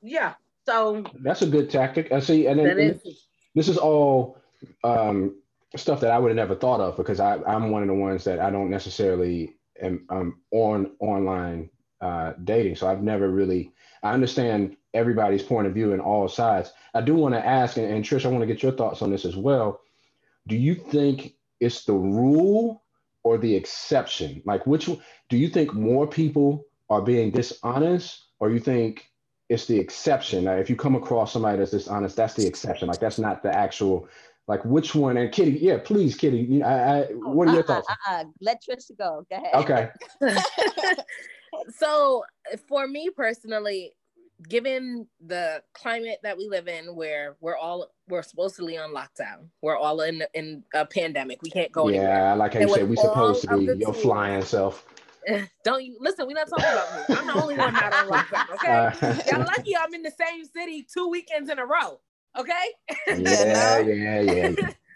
[0.01, 0.33] Yeah.
[0.65, 2.11] So That's a good tactic.
[2.11, 2.47] I see.
[2.47, 3.27] And, then, and is.
[3.55, 4.37] this is all
[4.83, 5.41] um,
[5.75, 8.23] stuff that I would have never thought of because I, I'm one of the ones
[8.25, 11.69] that I don't necessarily am um, on online
[12.01, 12.75] uh, dating.
[12.75, 13.71] So I've never really,
[14.03, 16.71] I understand everybody's point of view and all sides.
[16.93, 19.11] I do want to ask, and, and Trish, I want to get your thoughts on
[19.11, 19.81] this as well.
[20.47, 22.83] Do you think it's the rule
[23.23, 24.41] or the exception?
[24.45, 24.85] Like, which
[25.29, 29.11] do you think more people are being dishonest, or you think
[29.49, 30.45] it's the exception?
[30.45, 32.87] Like, if you come across somebody that's dishonest, that's the exception.
[32.87, 34.07] Like, that's not the actual.
[34.47, 35.17] Like, which one?
[35.17, 36.37] And Kitty, yeah, please, Kitty.
[36.37, 37.87] you- I, I, what are your Uh-uh, thoughts?
[38.07, 38.23] uh-uh.
[38.39, 39.25] Let Trish go.
[39.29, 39.53] Go ahead.
[39.55, 39.89] Okay.
[41.69, 42.23] so
[42.67, 43.93] for me personally
[44.47, 49.75] given the climate that we live in where we're all we're supposedly on lockdown we're
[49.77, 52.87] all in in a pandemic we can't go anywhere Yeah, I like how you said
[52.89, 54.85] we supposed to be your tools- flying self.
[55.63, 57.15] don't you listen we're not talking about me.
[57.17, 59.29] I'm the only one not on lockdown okay?
[59.31, 61.99] Y'all lucky i'm in the same city two weekends in a row
[62.37, 62.53] okay?
[63.07, 64.51] Yeah, yeah, yeah.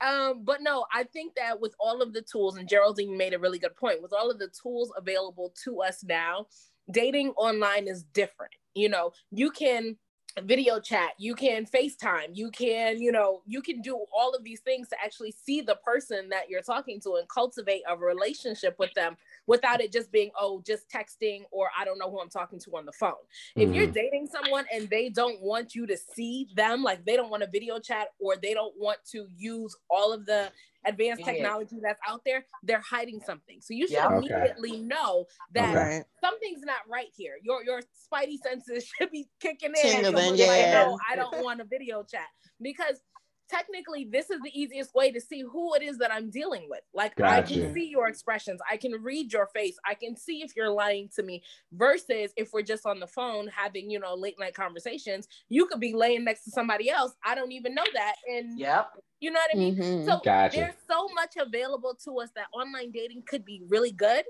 [0.00, 3.38] Um, but no, I think that with all of the tools, and Geraldine made a
[3.38, 6.46] really good point, with all of the tools available to us now,
[6.90, 8.52] dating online is different.
[8.74, 9.96] You know, you can
[10.42, 14.60] video chat, you can FaceTime, you can, you know, you can do all of these
[14.60, 18.92] things to actually see the person that you're talking to and cultivate a relationship with
[18.92, 19.16] them
[19.46, 22.76] without it just being, oh, just texting or I don't know who I'm talking to
[22.76, 23.14] on the phone.
[23.54, 23.94] If you're Mhm.
[23.94, 27.46] dating someone and they don't want you to see them, like they don't want a
[27.46, 30.52] video chat or they don't want to use all of the
[30.84, 31.32] advanced Yeah.
[31.32, 33.60] technology that's out there, they're hiding something.
[33.60, 34.06] So you should Yeah.
[34.08, 34.16] Okay.
[34.16, 36.04] immediately know that Okay.
[36.20, 37.38] Something's not right here.
[37.42, 39.74] Your your spidey senses should be kicking in.
[40.04, 40.70] Tingling, You're like, yeah.
[40.72, 42.28] no, I don't want a video chat
[42.60, 43.00] because
[43.48, 46.80] technically this is the easiest way to see who it is that I'm dealing with.
[46.94, 50.54] Like I can see your expressions, I can read your face, I can see if
[50.56, 51.42] you're lying to me.
[51.72, 55.80] Versus if we're just on the phone having you know late night conversations, you could
[55.80, 57.12] be laying next to somebody else.
[57.24, 58.90] I don't even know that, and yep.
[59.20, 59.76] you know what I mean.
[59.76, 60.04] Mhm.
[60.04, 60.56] So Gotcha.
[60.56, 64.24] there's so much available to us that online dating could be really good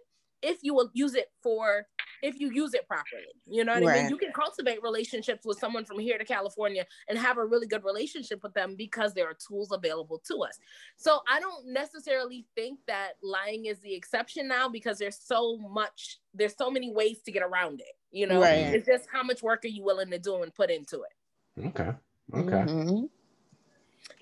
[0.46, 1.86] if you will use it for
[2.22, 3.26] if you use it properly.
[3.46, 4.10] You know what I mean?
[4.10, 7.84] You can cultivate relationships with someone from here to California and have a really good
[7.84, 10.58] relationship with them because there are tools available to us.
[10.96, 16.18] So I don't necessarily think that lying is the exception now because there's so much
[16.32, 17.96] there's so many ways to get around it.
[18.12, 18.74] You know, Right.
[18.74, 21.66] it's just how much work are you willing to do and put into it.
[21.68, 21.90] Okay.
[22.34, 22.72] Okay.
[22.72, 23.10] Mhm.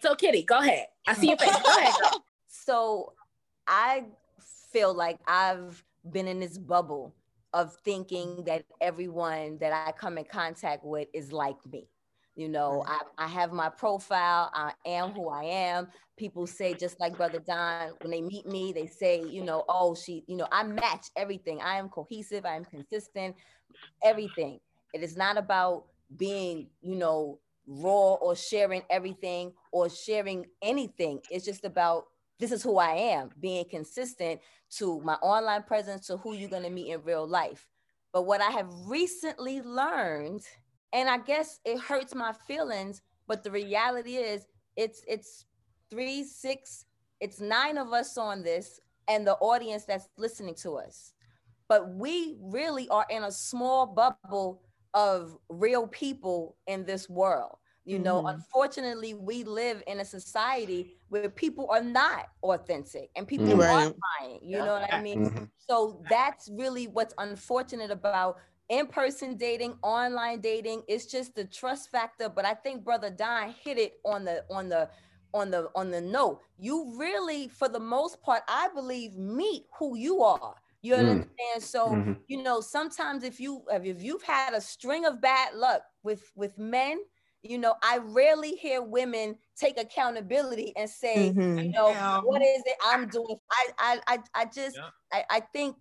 [0.01, 0.87] So Kitty, go ahead.
[1.07, 1.57] I see your face.
[1.63, 2.25] Go ahead, girl.
[2.49, 3.13] So
[3.67, 4.05] I
[4.73, 7.15] feel like I've been in this bubble
[7.53, 11.89] of thinking that everyone that I come in contact with is like me.
[12.37, 15.87] You know, I, I have my profile, I am who I am.
[16.17, 19.95] People say, just like Brother Don, when they meet me, they say, you know, oh,
[19.95, 21.61] she, you know, I match everything.
[21.61, 23.37] I am cohesive, I am consistent,
[24.03, 24.59] everything.
[24.93, 25.85] It is not about
[26.17, 27.39] being, you know,
[27.69, 31.21] raw or sharing everything or sharing anything.
[31.31, 32.07] It's just about
[32.39, 34.41] this is who I am, being consistent
[34.77, 37.69] to my online presence to who you're going to meet in real life.
[38.13, 40.43] But what I have recently learned,
[40.93, 45.47] and I guess it hurts my feelings, but the reality is it's it's
[45.91, 46.87] three, six,
[47.21, 51.13] it's nine of us on this and the audience that's listening to us.
[51.69, 54.63] But we really are in a small bubble
[54.93, 57.57] of real people in this world.
[57.85, 58.27] You know, Mhm.
[58.27, 63.87] unfortunately, we live in a society where people are not authentic and people are
[64.21, 64.41] lying.
[64.43, 65.19] You know what I mean?
[65.19, 65.51] Mhm.
[65.59, 68.37] So that's really what's unfortunate about
[68.69, 70.83] in-person dating, online dating.
[70.89, 72.29] It's just the trust factor.
[72.29, 74.91] But I think Brother Don hit it on the on the
[75.35, 76.41] on the on the note.
[76.59, 80.57] You really, for the most part, I believe, meet who you are.
[80.83, 80.97] You Mm.
[80.97, 81.63] understand?
[81.63, 82.25] So Mhm.
[82.27, 86.59] you know, sometimes if you if you've had a string of bad luck with with
[86.59, 86.99] men,
[87.45, 91.59] you know, I rarely hear women take accountability and say, Mhm.
[91.63, 92.21] you know, Yeah.
[92.23, 93.37] what is it I'm doing?
[93.53, 94.91] I I I, I just Yeah.
[95.13, 95.77] I, I think,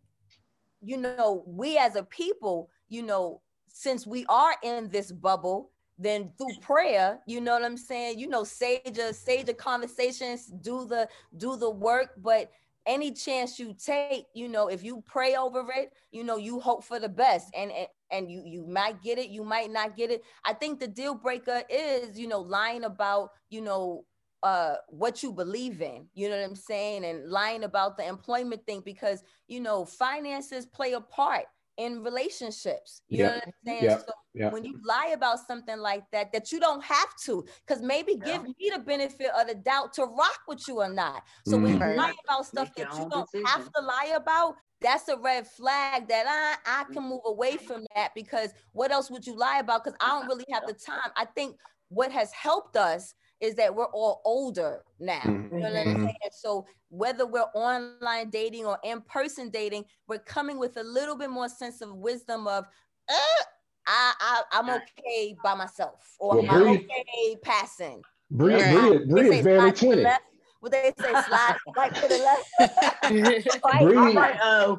[0.81, 6.33] you know, we as a people, you know, since we are in this bubble, then
[6.37, 8.19] through prayer, you know what I'm saying?
[8.19, 12.51] You know, sage a sage a conversations, do the do the work, but
[12.85, 16.83] any chance you take, you know, if you pray over it, you know, you hope
[16.83, 20.11] for the best, and and, and you you might get it, you might not get
[20.11, 20.23] it.
[20.45, 24.05] I think the deal breaker is, you know, lying about, you know,
[24.43, 27.05] uh what you believe in you know what i'm saying?
[27.05, 31.45] And lying about the employment thing because you know finances play a part
[31.77, 33.99] in relationships you know what i'm saying Yep.
[34.05, 34.53] so Yep.
[34.53, 38.43] when you lie about something like that that you don't have to because maybe give
[38.43, 41.91] me the benefit of the doubt to rock with you or not so when mm-hmm.
[41.91, 43.45] you lie about stuff Make that you don't decision.
[43.45, 47.57] have to lie about that's a red flag that uh, I, I can move away
[47.57, 49.83] from that because what else would you lie about?
[49.83, 51.09] Because I don't really have the time.
[51.15, 51.55] I think
[51.87, 55.19] what has helped us is that we're all older now.
[55.21, 55.51] Mhm.
[55.51, 56.01] You know what I'm Mhm.
[56.05, 56.17] saying?
[56.31, 61.49] So whether we're online dating or in-person dating, we're coming with a little bit more
[61.49, 62.65] sense of wisdom of
[63.09, 63.43] uh,
[63.85, 68.01] I, I I'm okay by myself or Well, I'm Bree- okay passing.
[68.31, 68.71] Bree, Right.
[68.71, 70.01] Bree, They Bree say is barely slide to the 20.
[70.03, 70.23] left.
[70.71, 73.03] They say, slide right to the left.
[73.65, 73.83] Right?
[73.83, 74.75] Bree- All right, uh,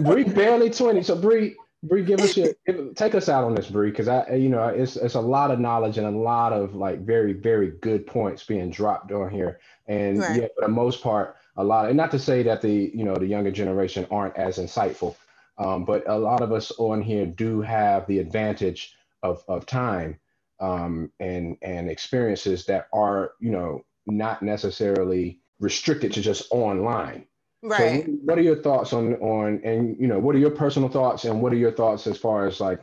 [0.00, 1.02] Bree barely 20.
[1.02, 4.34] So Bree, Bree, give us your give, take us out on this, Bree, because I
[4.34, 7.72] you know it's it's a lot of knowledge and a lot of like very, very
[7.82, 9.60] good points being dropped on here.
[9.86, 10.42] And Right.
[10.42, 13.16] yeah, for the most part, a lot, and not to say that the you know
[13.16, 15.16] the younger generation aren't as insightful,
[15.58, 20.18] um, but a lot of us on here do have the advantage of of time
[20.60, 27.26] um, and and experiences that are you know not necessarily restricted to just online.
[27.64, 28.04] Right.
[28.04, 31.24] So what are your thoughts on on and you know what are your personal thoughts
[31.24, 32.80] and what are your thoughts as far as like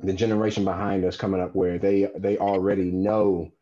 [0.00, 3.52] the generation behind us coming up where they they already know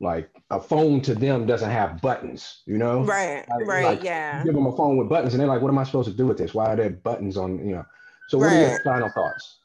[0.00, 3.04] like a phone to them doesn't have buttons, you know?
[3.04, 3.44] Right.
[3.48, 3.84] Like- Right.
[3.84, 4.42] like, yeah.
[4.44, 6.26] Give them a phone with buttons and they're like, what am I supposed to do
[6.26, 6.52] with this?
[6.52, 7.84] Why are there buttons on, you know?
[8.28, 9.60] So what are your final thoughts?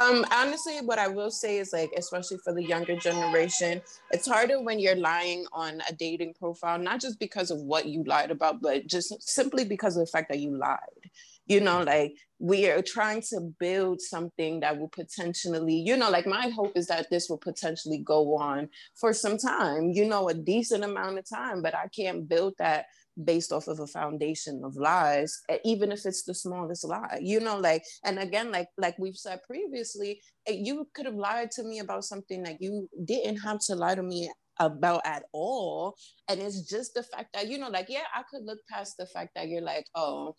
[0.00, 3.82] Um, honestly, what I will say is like, especially for the younger generation,
[4.12, 8.02] it's harder when you're lying on a dating profile, not just because of what you
[8.04, 10.78] lied about, but just simply because of the fact that you lied.
[11.46, 16.26] You know, like we are trying to build something that will potentially, you know, like
[16.26, 20.34] my hope is that this will potentially go on for some time, you know, a
[20.34, 22.86] decent amount of time, but I can't build that
[23.24, 27.58] based off of a foundation of lies even if it's the smallest lie you know
[27.58, 31.78] like and again like like we've said previously eh, you could have lied to me
[31.78, 35.94] about something that you didn't have to lie to me about at all
[36.28, 39.06] and it's just the fact that you know like yeah i could look past the
[39.06, 40.34] fact that you're like oh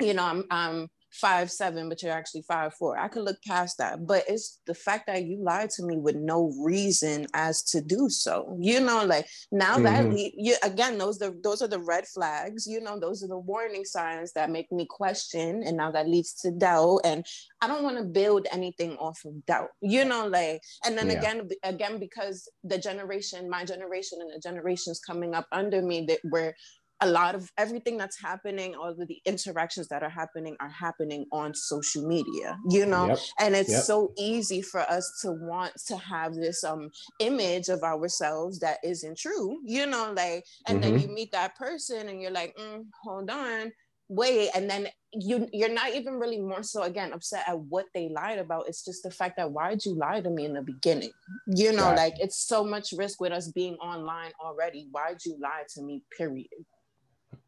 [0.00, 3.76] you know i'm i'm five seven but you're actually five four i could look past
[3.78, 7.80] that but it's the fact that you lied to me with no reason as to
[7.80, 10.12] do so you know like now that Mhm.
[10.12, 13.38] le- you, again those the those are the red flags you know those are the
[13.38, 17.26] warning signs that make me question and now that leads to doubt and
[17.60, 21.18] i don't want to build anything off of doubt you know like and then Yeah.
[21.18, 26.20] again again because the generation my generation and the generations coming up under me that
[26.30, 26.54] where
[27.02, 31.26] a lot of everything that's happening all of the interactions that are happening are happening
[31.32, 33.18] on social media you know Yep.
[33.40, 33.84] and it's Yep.
[33.84, 36.90] so easy for us to want to have this um
[37.20, 41.00] image of ourselves that isn't true you know like and then Mhm.
[41.02, 43.72] you meet that person and you're like mm, hold on
[44.08, 48.08] wait and then you you're not even really more so again upset at what they
[48.10, 51.12] lied about it's just the fact that why'd you lie to me in the beginning
[51.46, 51.96] you know Gotcha.
[51.96, 56.02] like it's so much risk with us being online already why'd you lie to me
[56.16, 56.48] period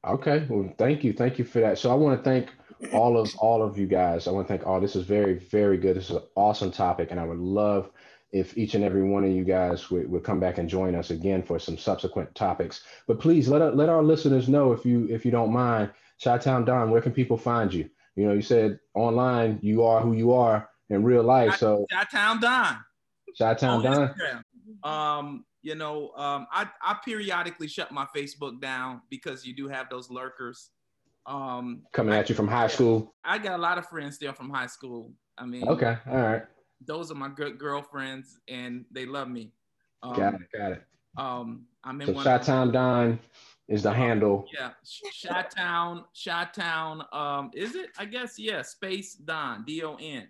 [0.07, 0.47] Okay.
[0.49, 1.13] Well, thank you.
[1.13, 1.79] Thank you for that.
[1.79, 2.51] So I want to thank
[2.93, 4.27] all of all of you guys.
[4.27, 4.81] I want to thank all.
[4.81, 5.97] This is very, very good.
[5.97, 7.91] This is an awesome topic, and I would love
[8.33, 11.11] if each and every one of you guys would, would come back and join us
[11.11, 12.83] again for some subsequent topics.
[13.07, 15.91] But please let let our listeners know if you if you don't mind,
[16.23, 17.89] Chi-Town Don, where can people find you?
[18.17, 21.57] You know, you said online you are who you are in real life.
[21.57, 22.79] So Chi-Town Don.
[23.39, 24.09] Chi-Town Don.
[24.09, 24.89] Instagram.
[24.89, 29.89] Um, you know, um, I, I periodically shut my Facebook down because you do have
[29.91, 30.71] those lurkers.
[31.27, 33.15] Um, coming at you from high school.
[33.25, 35.11] I got a lot of friends still from high school.
[35.39, 35.97] I mean, Okay.
[36.07, 36.43] All right.
[36.87, 39.53] those are my good girlfriends, and they love me.
[40.03, 40.83] Um, got it, got it.
[41.17, 42.25] Um, I'm in So one.
[42.25, 43.19] Shot Town Don
[43.69, 44.47] is the handle.
[44.53, 47.03] Yeah, Shot Town, Shot Town.
[47.13, 47.89] Um, is it?
[47.99, 48.61] I guess yeah.
[48.61, 50.29] Space Don, D O N.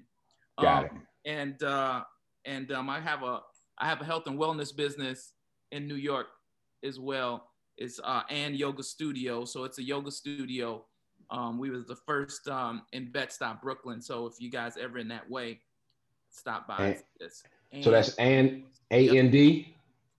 [0.60, 0.90] Got it.
[0.92, 2.04] Um, And uh,
[2.44, 3.40] and um, I have a
[3.78, 5.32] I have a health and wellness business
[5.72, 6.26] in New York
[6.84, 7.48] as well.
[7.76, 10.84] It's uh, and yoga studio, so it's a yoga studio.
[11.30, 14.00] Um, we was the first um, in Bed-Stuy, Brooklyn.
[14.00, 15.60] So if you guys ever in that way,
[16.30, 16.76] stop by.
[16.78, 17.42] And- this.
[17.82, 18.62] So that's and
[18.92, 19.74] A N D.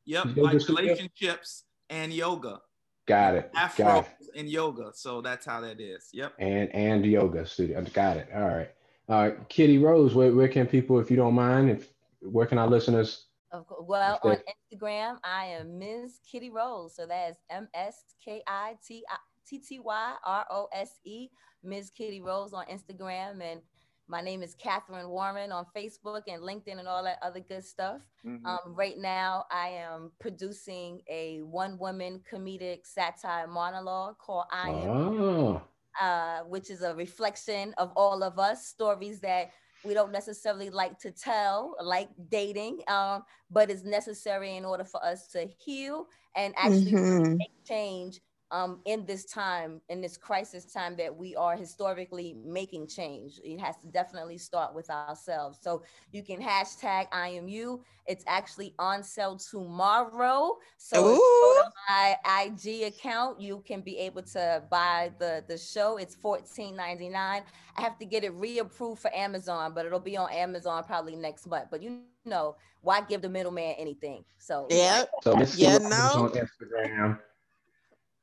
[0.06, 0.82] Yep, Yoga like studio?
[0.82, 2.60] relationships and yoga.
[3.08, 3.51] Got it.
[3.56, 4.28] Afro Got it.
[4.36, 4.91] and yoga.
[4.93, 6.10] So that's how that is.
[6.12, 6.34] Yep.
[6.39, 7.82] And and yoga studio.
[7.93, 8.28] Got it.
[8.36, 8.70] All right.
[9.08, 9.47] All right.
[9.47, 13.28] Kitty Rose, where, where can people, if you don't mind, if where can our listeners?
[13.60, 13.84] Of course.
[13.88, 14.38] Well, on
[14.74, 16.20] Instagram, I am Ms.
[16.30, 16.95] Kitty Rose.
[16.95, 21.30] So that's M S K I T I T T Y R O S E,
[21.64, 21.91] Ms.
[21.91, 23.41] Kitty Rose on Instagram.
[23.41, 23.62] And
[24.08, 28.01] my name is Catherine Warren on Facebook and LinkedIn and all that other good stuff.
[28.24, 28.45] Mhm.
[28.45, 34.89] Um, right now, I am producing a one woman comedic satire monologue called I Am
[34.89, 35.62] Oh,
[35.99, 39.51] uh, which is a reflection of all of us, stories that
[39.86, 45.03] we don't necessarily like to tell, like dating, um, but it's necessary in order for
[45.03, 47.39] us to heal and actually Mhm.
[47.39, 48.19] make change
[48.51, 53.39] um, in this time, in this crisis time that we are historically making change.
[53.43, 55.57] It has to definitely start with ourselves.
[55.61, 57.83] So you can hashtag I am you.
[58.05, 60.57] It's actually on sale tomorrow.
[60.77, 65.43] So if you go to my IG account, you can be able to buy the
[65.47, 65.97] the show.
[65.97, 67.15] It's $14.99.
[67.15, 67.43] I
[67.81, 71.67] have to get it reapproved for Amazon, but it'll be on Amazon probably next month.
[71.71, 74.23] But you know, why give the middleman anything?
[74.37, 75.09] So Yep.
[75.23, 76.11] so Miss Yeah, no.
[76.23, 77.19] on Instagram.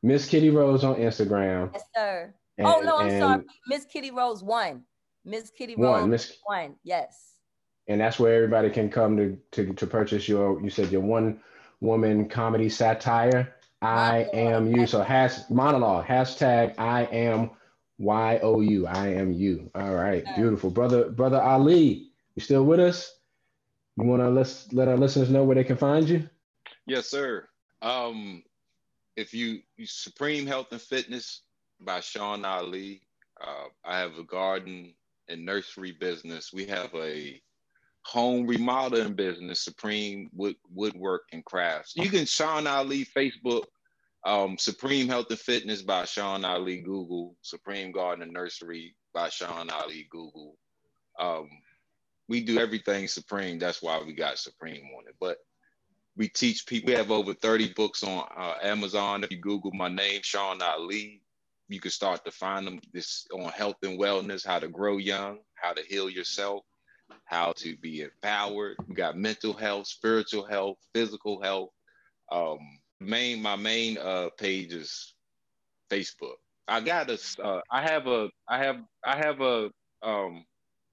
[0.02, 1.70] Miss Kitty Rose on Instagram.
[1.72, 2.34] Yes, sir.
[2.58, 3.44] And, oh no, I'm sorry.
[3.68, 4.82] Miss Kitty Rose one.
[5.24, 6.74] Miss Kitty Rose One, Rose Miss- one.
[6.84, 7.34] Yes.
[7.88, 11.40] and that's where everybody can come to to, to purchase your you said your one
[11.80, 17.50] woman comedy satire i am you so has monologue hashtag i am
[17.98, 22.78] y o u i am you all right beautiful brother brother ali you still with
[22.78, 23.16] us
[23.96, 26.28] you want to let let our listeners know where they can find you
[26.86, 27.48] Yes, sir.
[27.80, 28.42] Um,
[29.16, 31.42] if you, Supreme Health and Fitness
[31.80, 33.02] by Sean Ali.
[33.40, 34.94] Uh, I have a garden
[35.28, 36.52] and nursery business.
[36.52, 37.40] We have a
[38.04, 41.94] home remodeling business, Supreme Wood Woodwork and Crafts.
[41.96, 43.64] You can Sean Ali Facebook,
[44.24, 49.70] um, Supreme Health and Fitness by Sean Ali Google, Supreme Garden and Nursery by Sean
[49.70, 50.56] Ali Google.
[51.18, 51.48] Um,
[52.28, 53.58] we do everything Supreme.
[53.58, 55.14] That's why we got Supreme on it.
[55.20, 55.38] But
[56.16, 56.88] we teach people.
[56.88, 59.24] We have over 30 books on uh, Amazon.
[59.24, 61.22] If you Google my name, Sean Ali,
[61.68, 62.80] you can start to find them.
[62.92, 66.64] This on health and wellness, how to grow young, how to heal yourself,
[67.24, 68.76] how to be empowered.
[68.86, 71.70] We got mental health, spiritual health, physical health.
[72.30, 72.58] Um,
[73.00, 75.14] main my main uh, page is
[75.90, 76.36] Facebook.
[76.68, 77.18] I got a.
[77.42, 78.28] Uh, I have a.
[78.48, 78.76] I have.
[79.04, 79.70] I have a.
[80.02, 80.44] Um,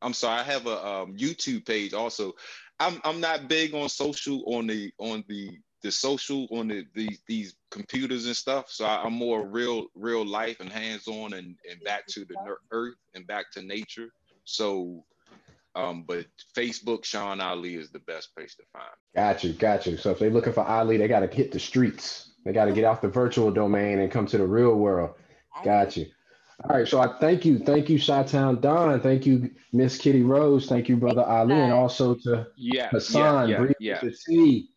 [0.01, 0.39] I'm sorry.
[0.39, 2.33] I have a um, YouTube page also.
[2.79, 7.09] I'm I'm not big on social on the on the the social on the, the
[7.27, 8.69] these computers and stuff.
[8.69, 12.35] So I, I'm more real real life and hands on and and back to the
[12.45, 14.09] ner- earth and back to nature.
[14.45, 15.03] So,
[15.75, 16.25] um, but
[16.55, 18.85] Facebook Sean Ali is the best place to find.
[18.85, 19.21] me.
[19.21, 21.59] got you got you so if they're looking for ali they got to hit the
[21.59, 25.13] streets they got to get off the virtual domain and come to the real world
[25.63, 26.07] Got you.
[26.65, 26.87] All right.
[26.87, 27.59] So I thank you.
[27.59, 28.99] Thank you, Chi-Town Don.
[28.99, 30.67] Thank you, Miss Kitty Rose.
[30.67, 31.53] Thank you, Brother Ali.
[31.53, 34.69] And also to Yeah, Hassan, yeah, Breathe yeah, with the T,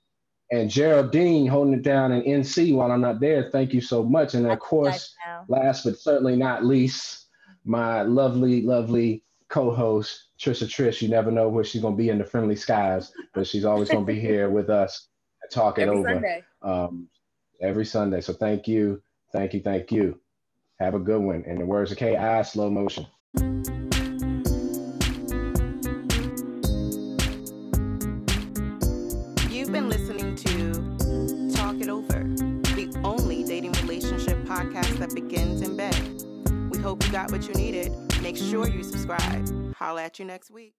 [0.52, 3.50] and Geraldine holding it down in NC while I'm not there.
[3.50, 4.34] Thank you so much.
[4.34, 5.14] And of course,
[5.48, 7.26] last but certainly not least,
[7.64, 11.02] my lovely, lovely co-host, Trisha Trish.
[11.02, 13.90] You never know where she's going to be in the friendly skies, but she's always
[13.90, 15.08] going to be here with us
[15.42, 16.44] and talk it Every over Sunday.
[16.62, 17.08] um,
[17.60, 18.20] every Sunday.
[18.20, 19.02] So thank you,
[19.32, 20.20] thank you, thank you.
[20.82, 21.44] Have a good one.
[21.46, 23.06] In the words of K.I., slow motion.
[29.48, 32.24] You've been listening to Talk It Over,
[32.74, 35.94] the only dating relationship podcast that begins in bed.
[36.72, 37.92] We hope you got what you needed.
[38.20, 39.74] Make sure you subscribe.
[39.76, 40.74] Holla at you next week.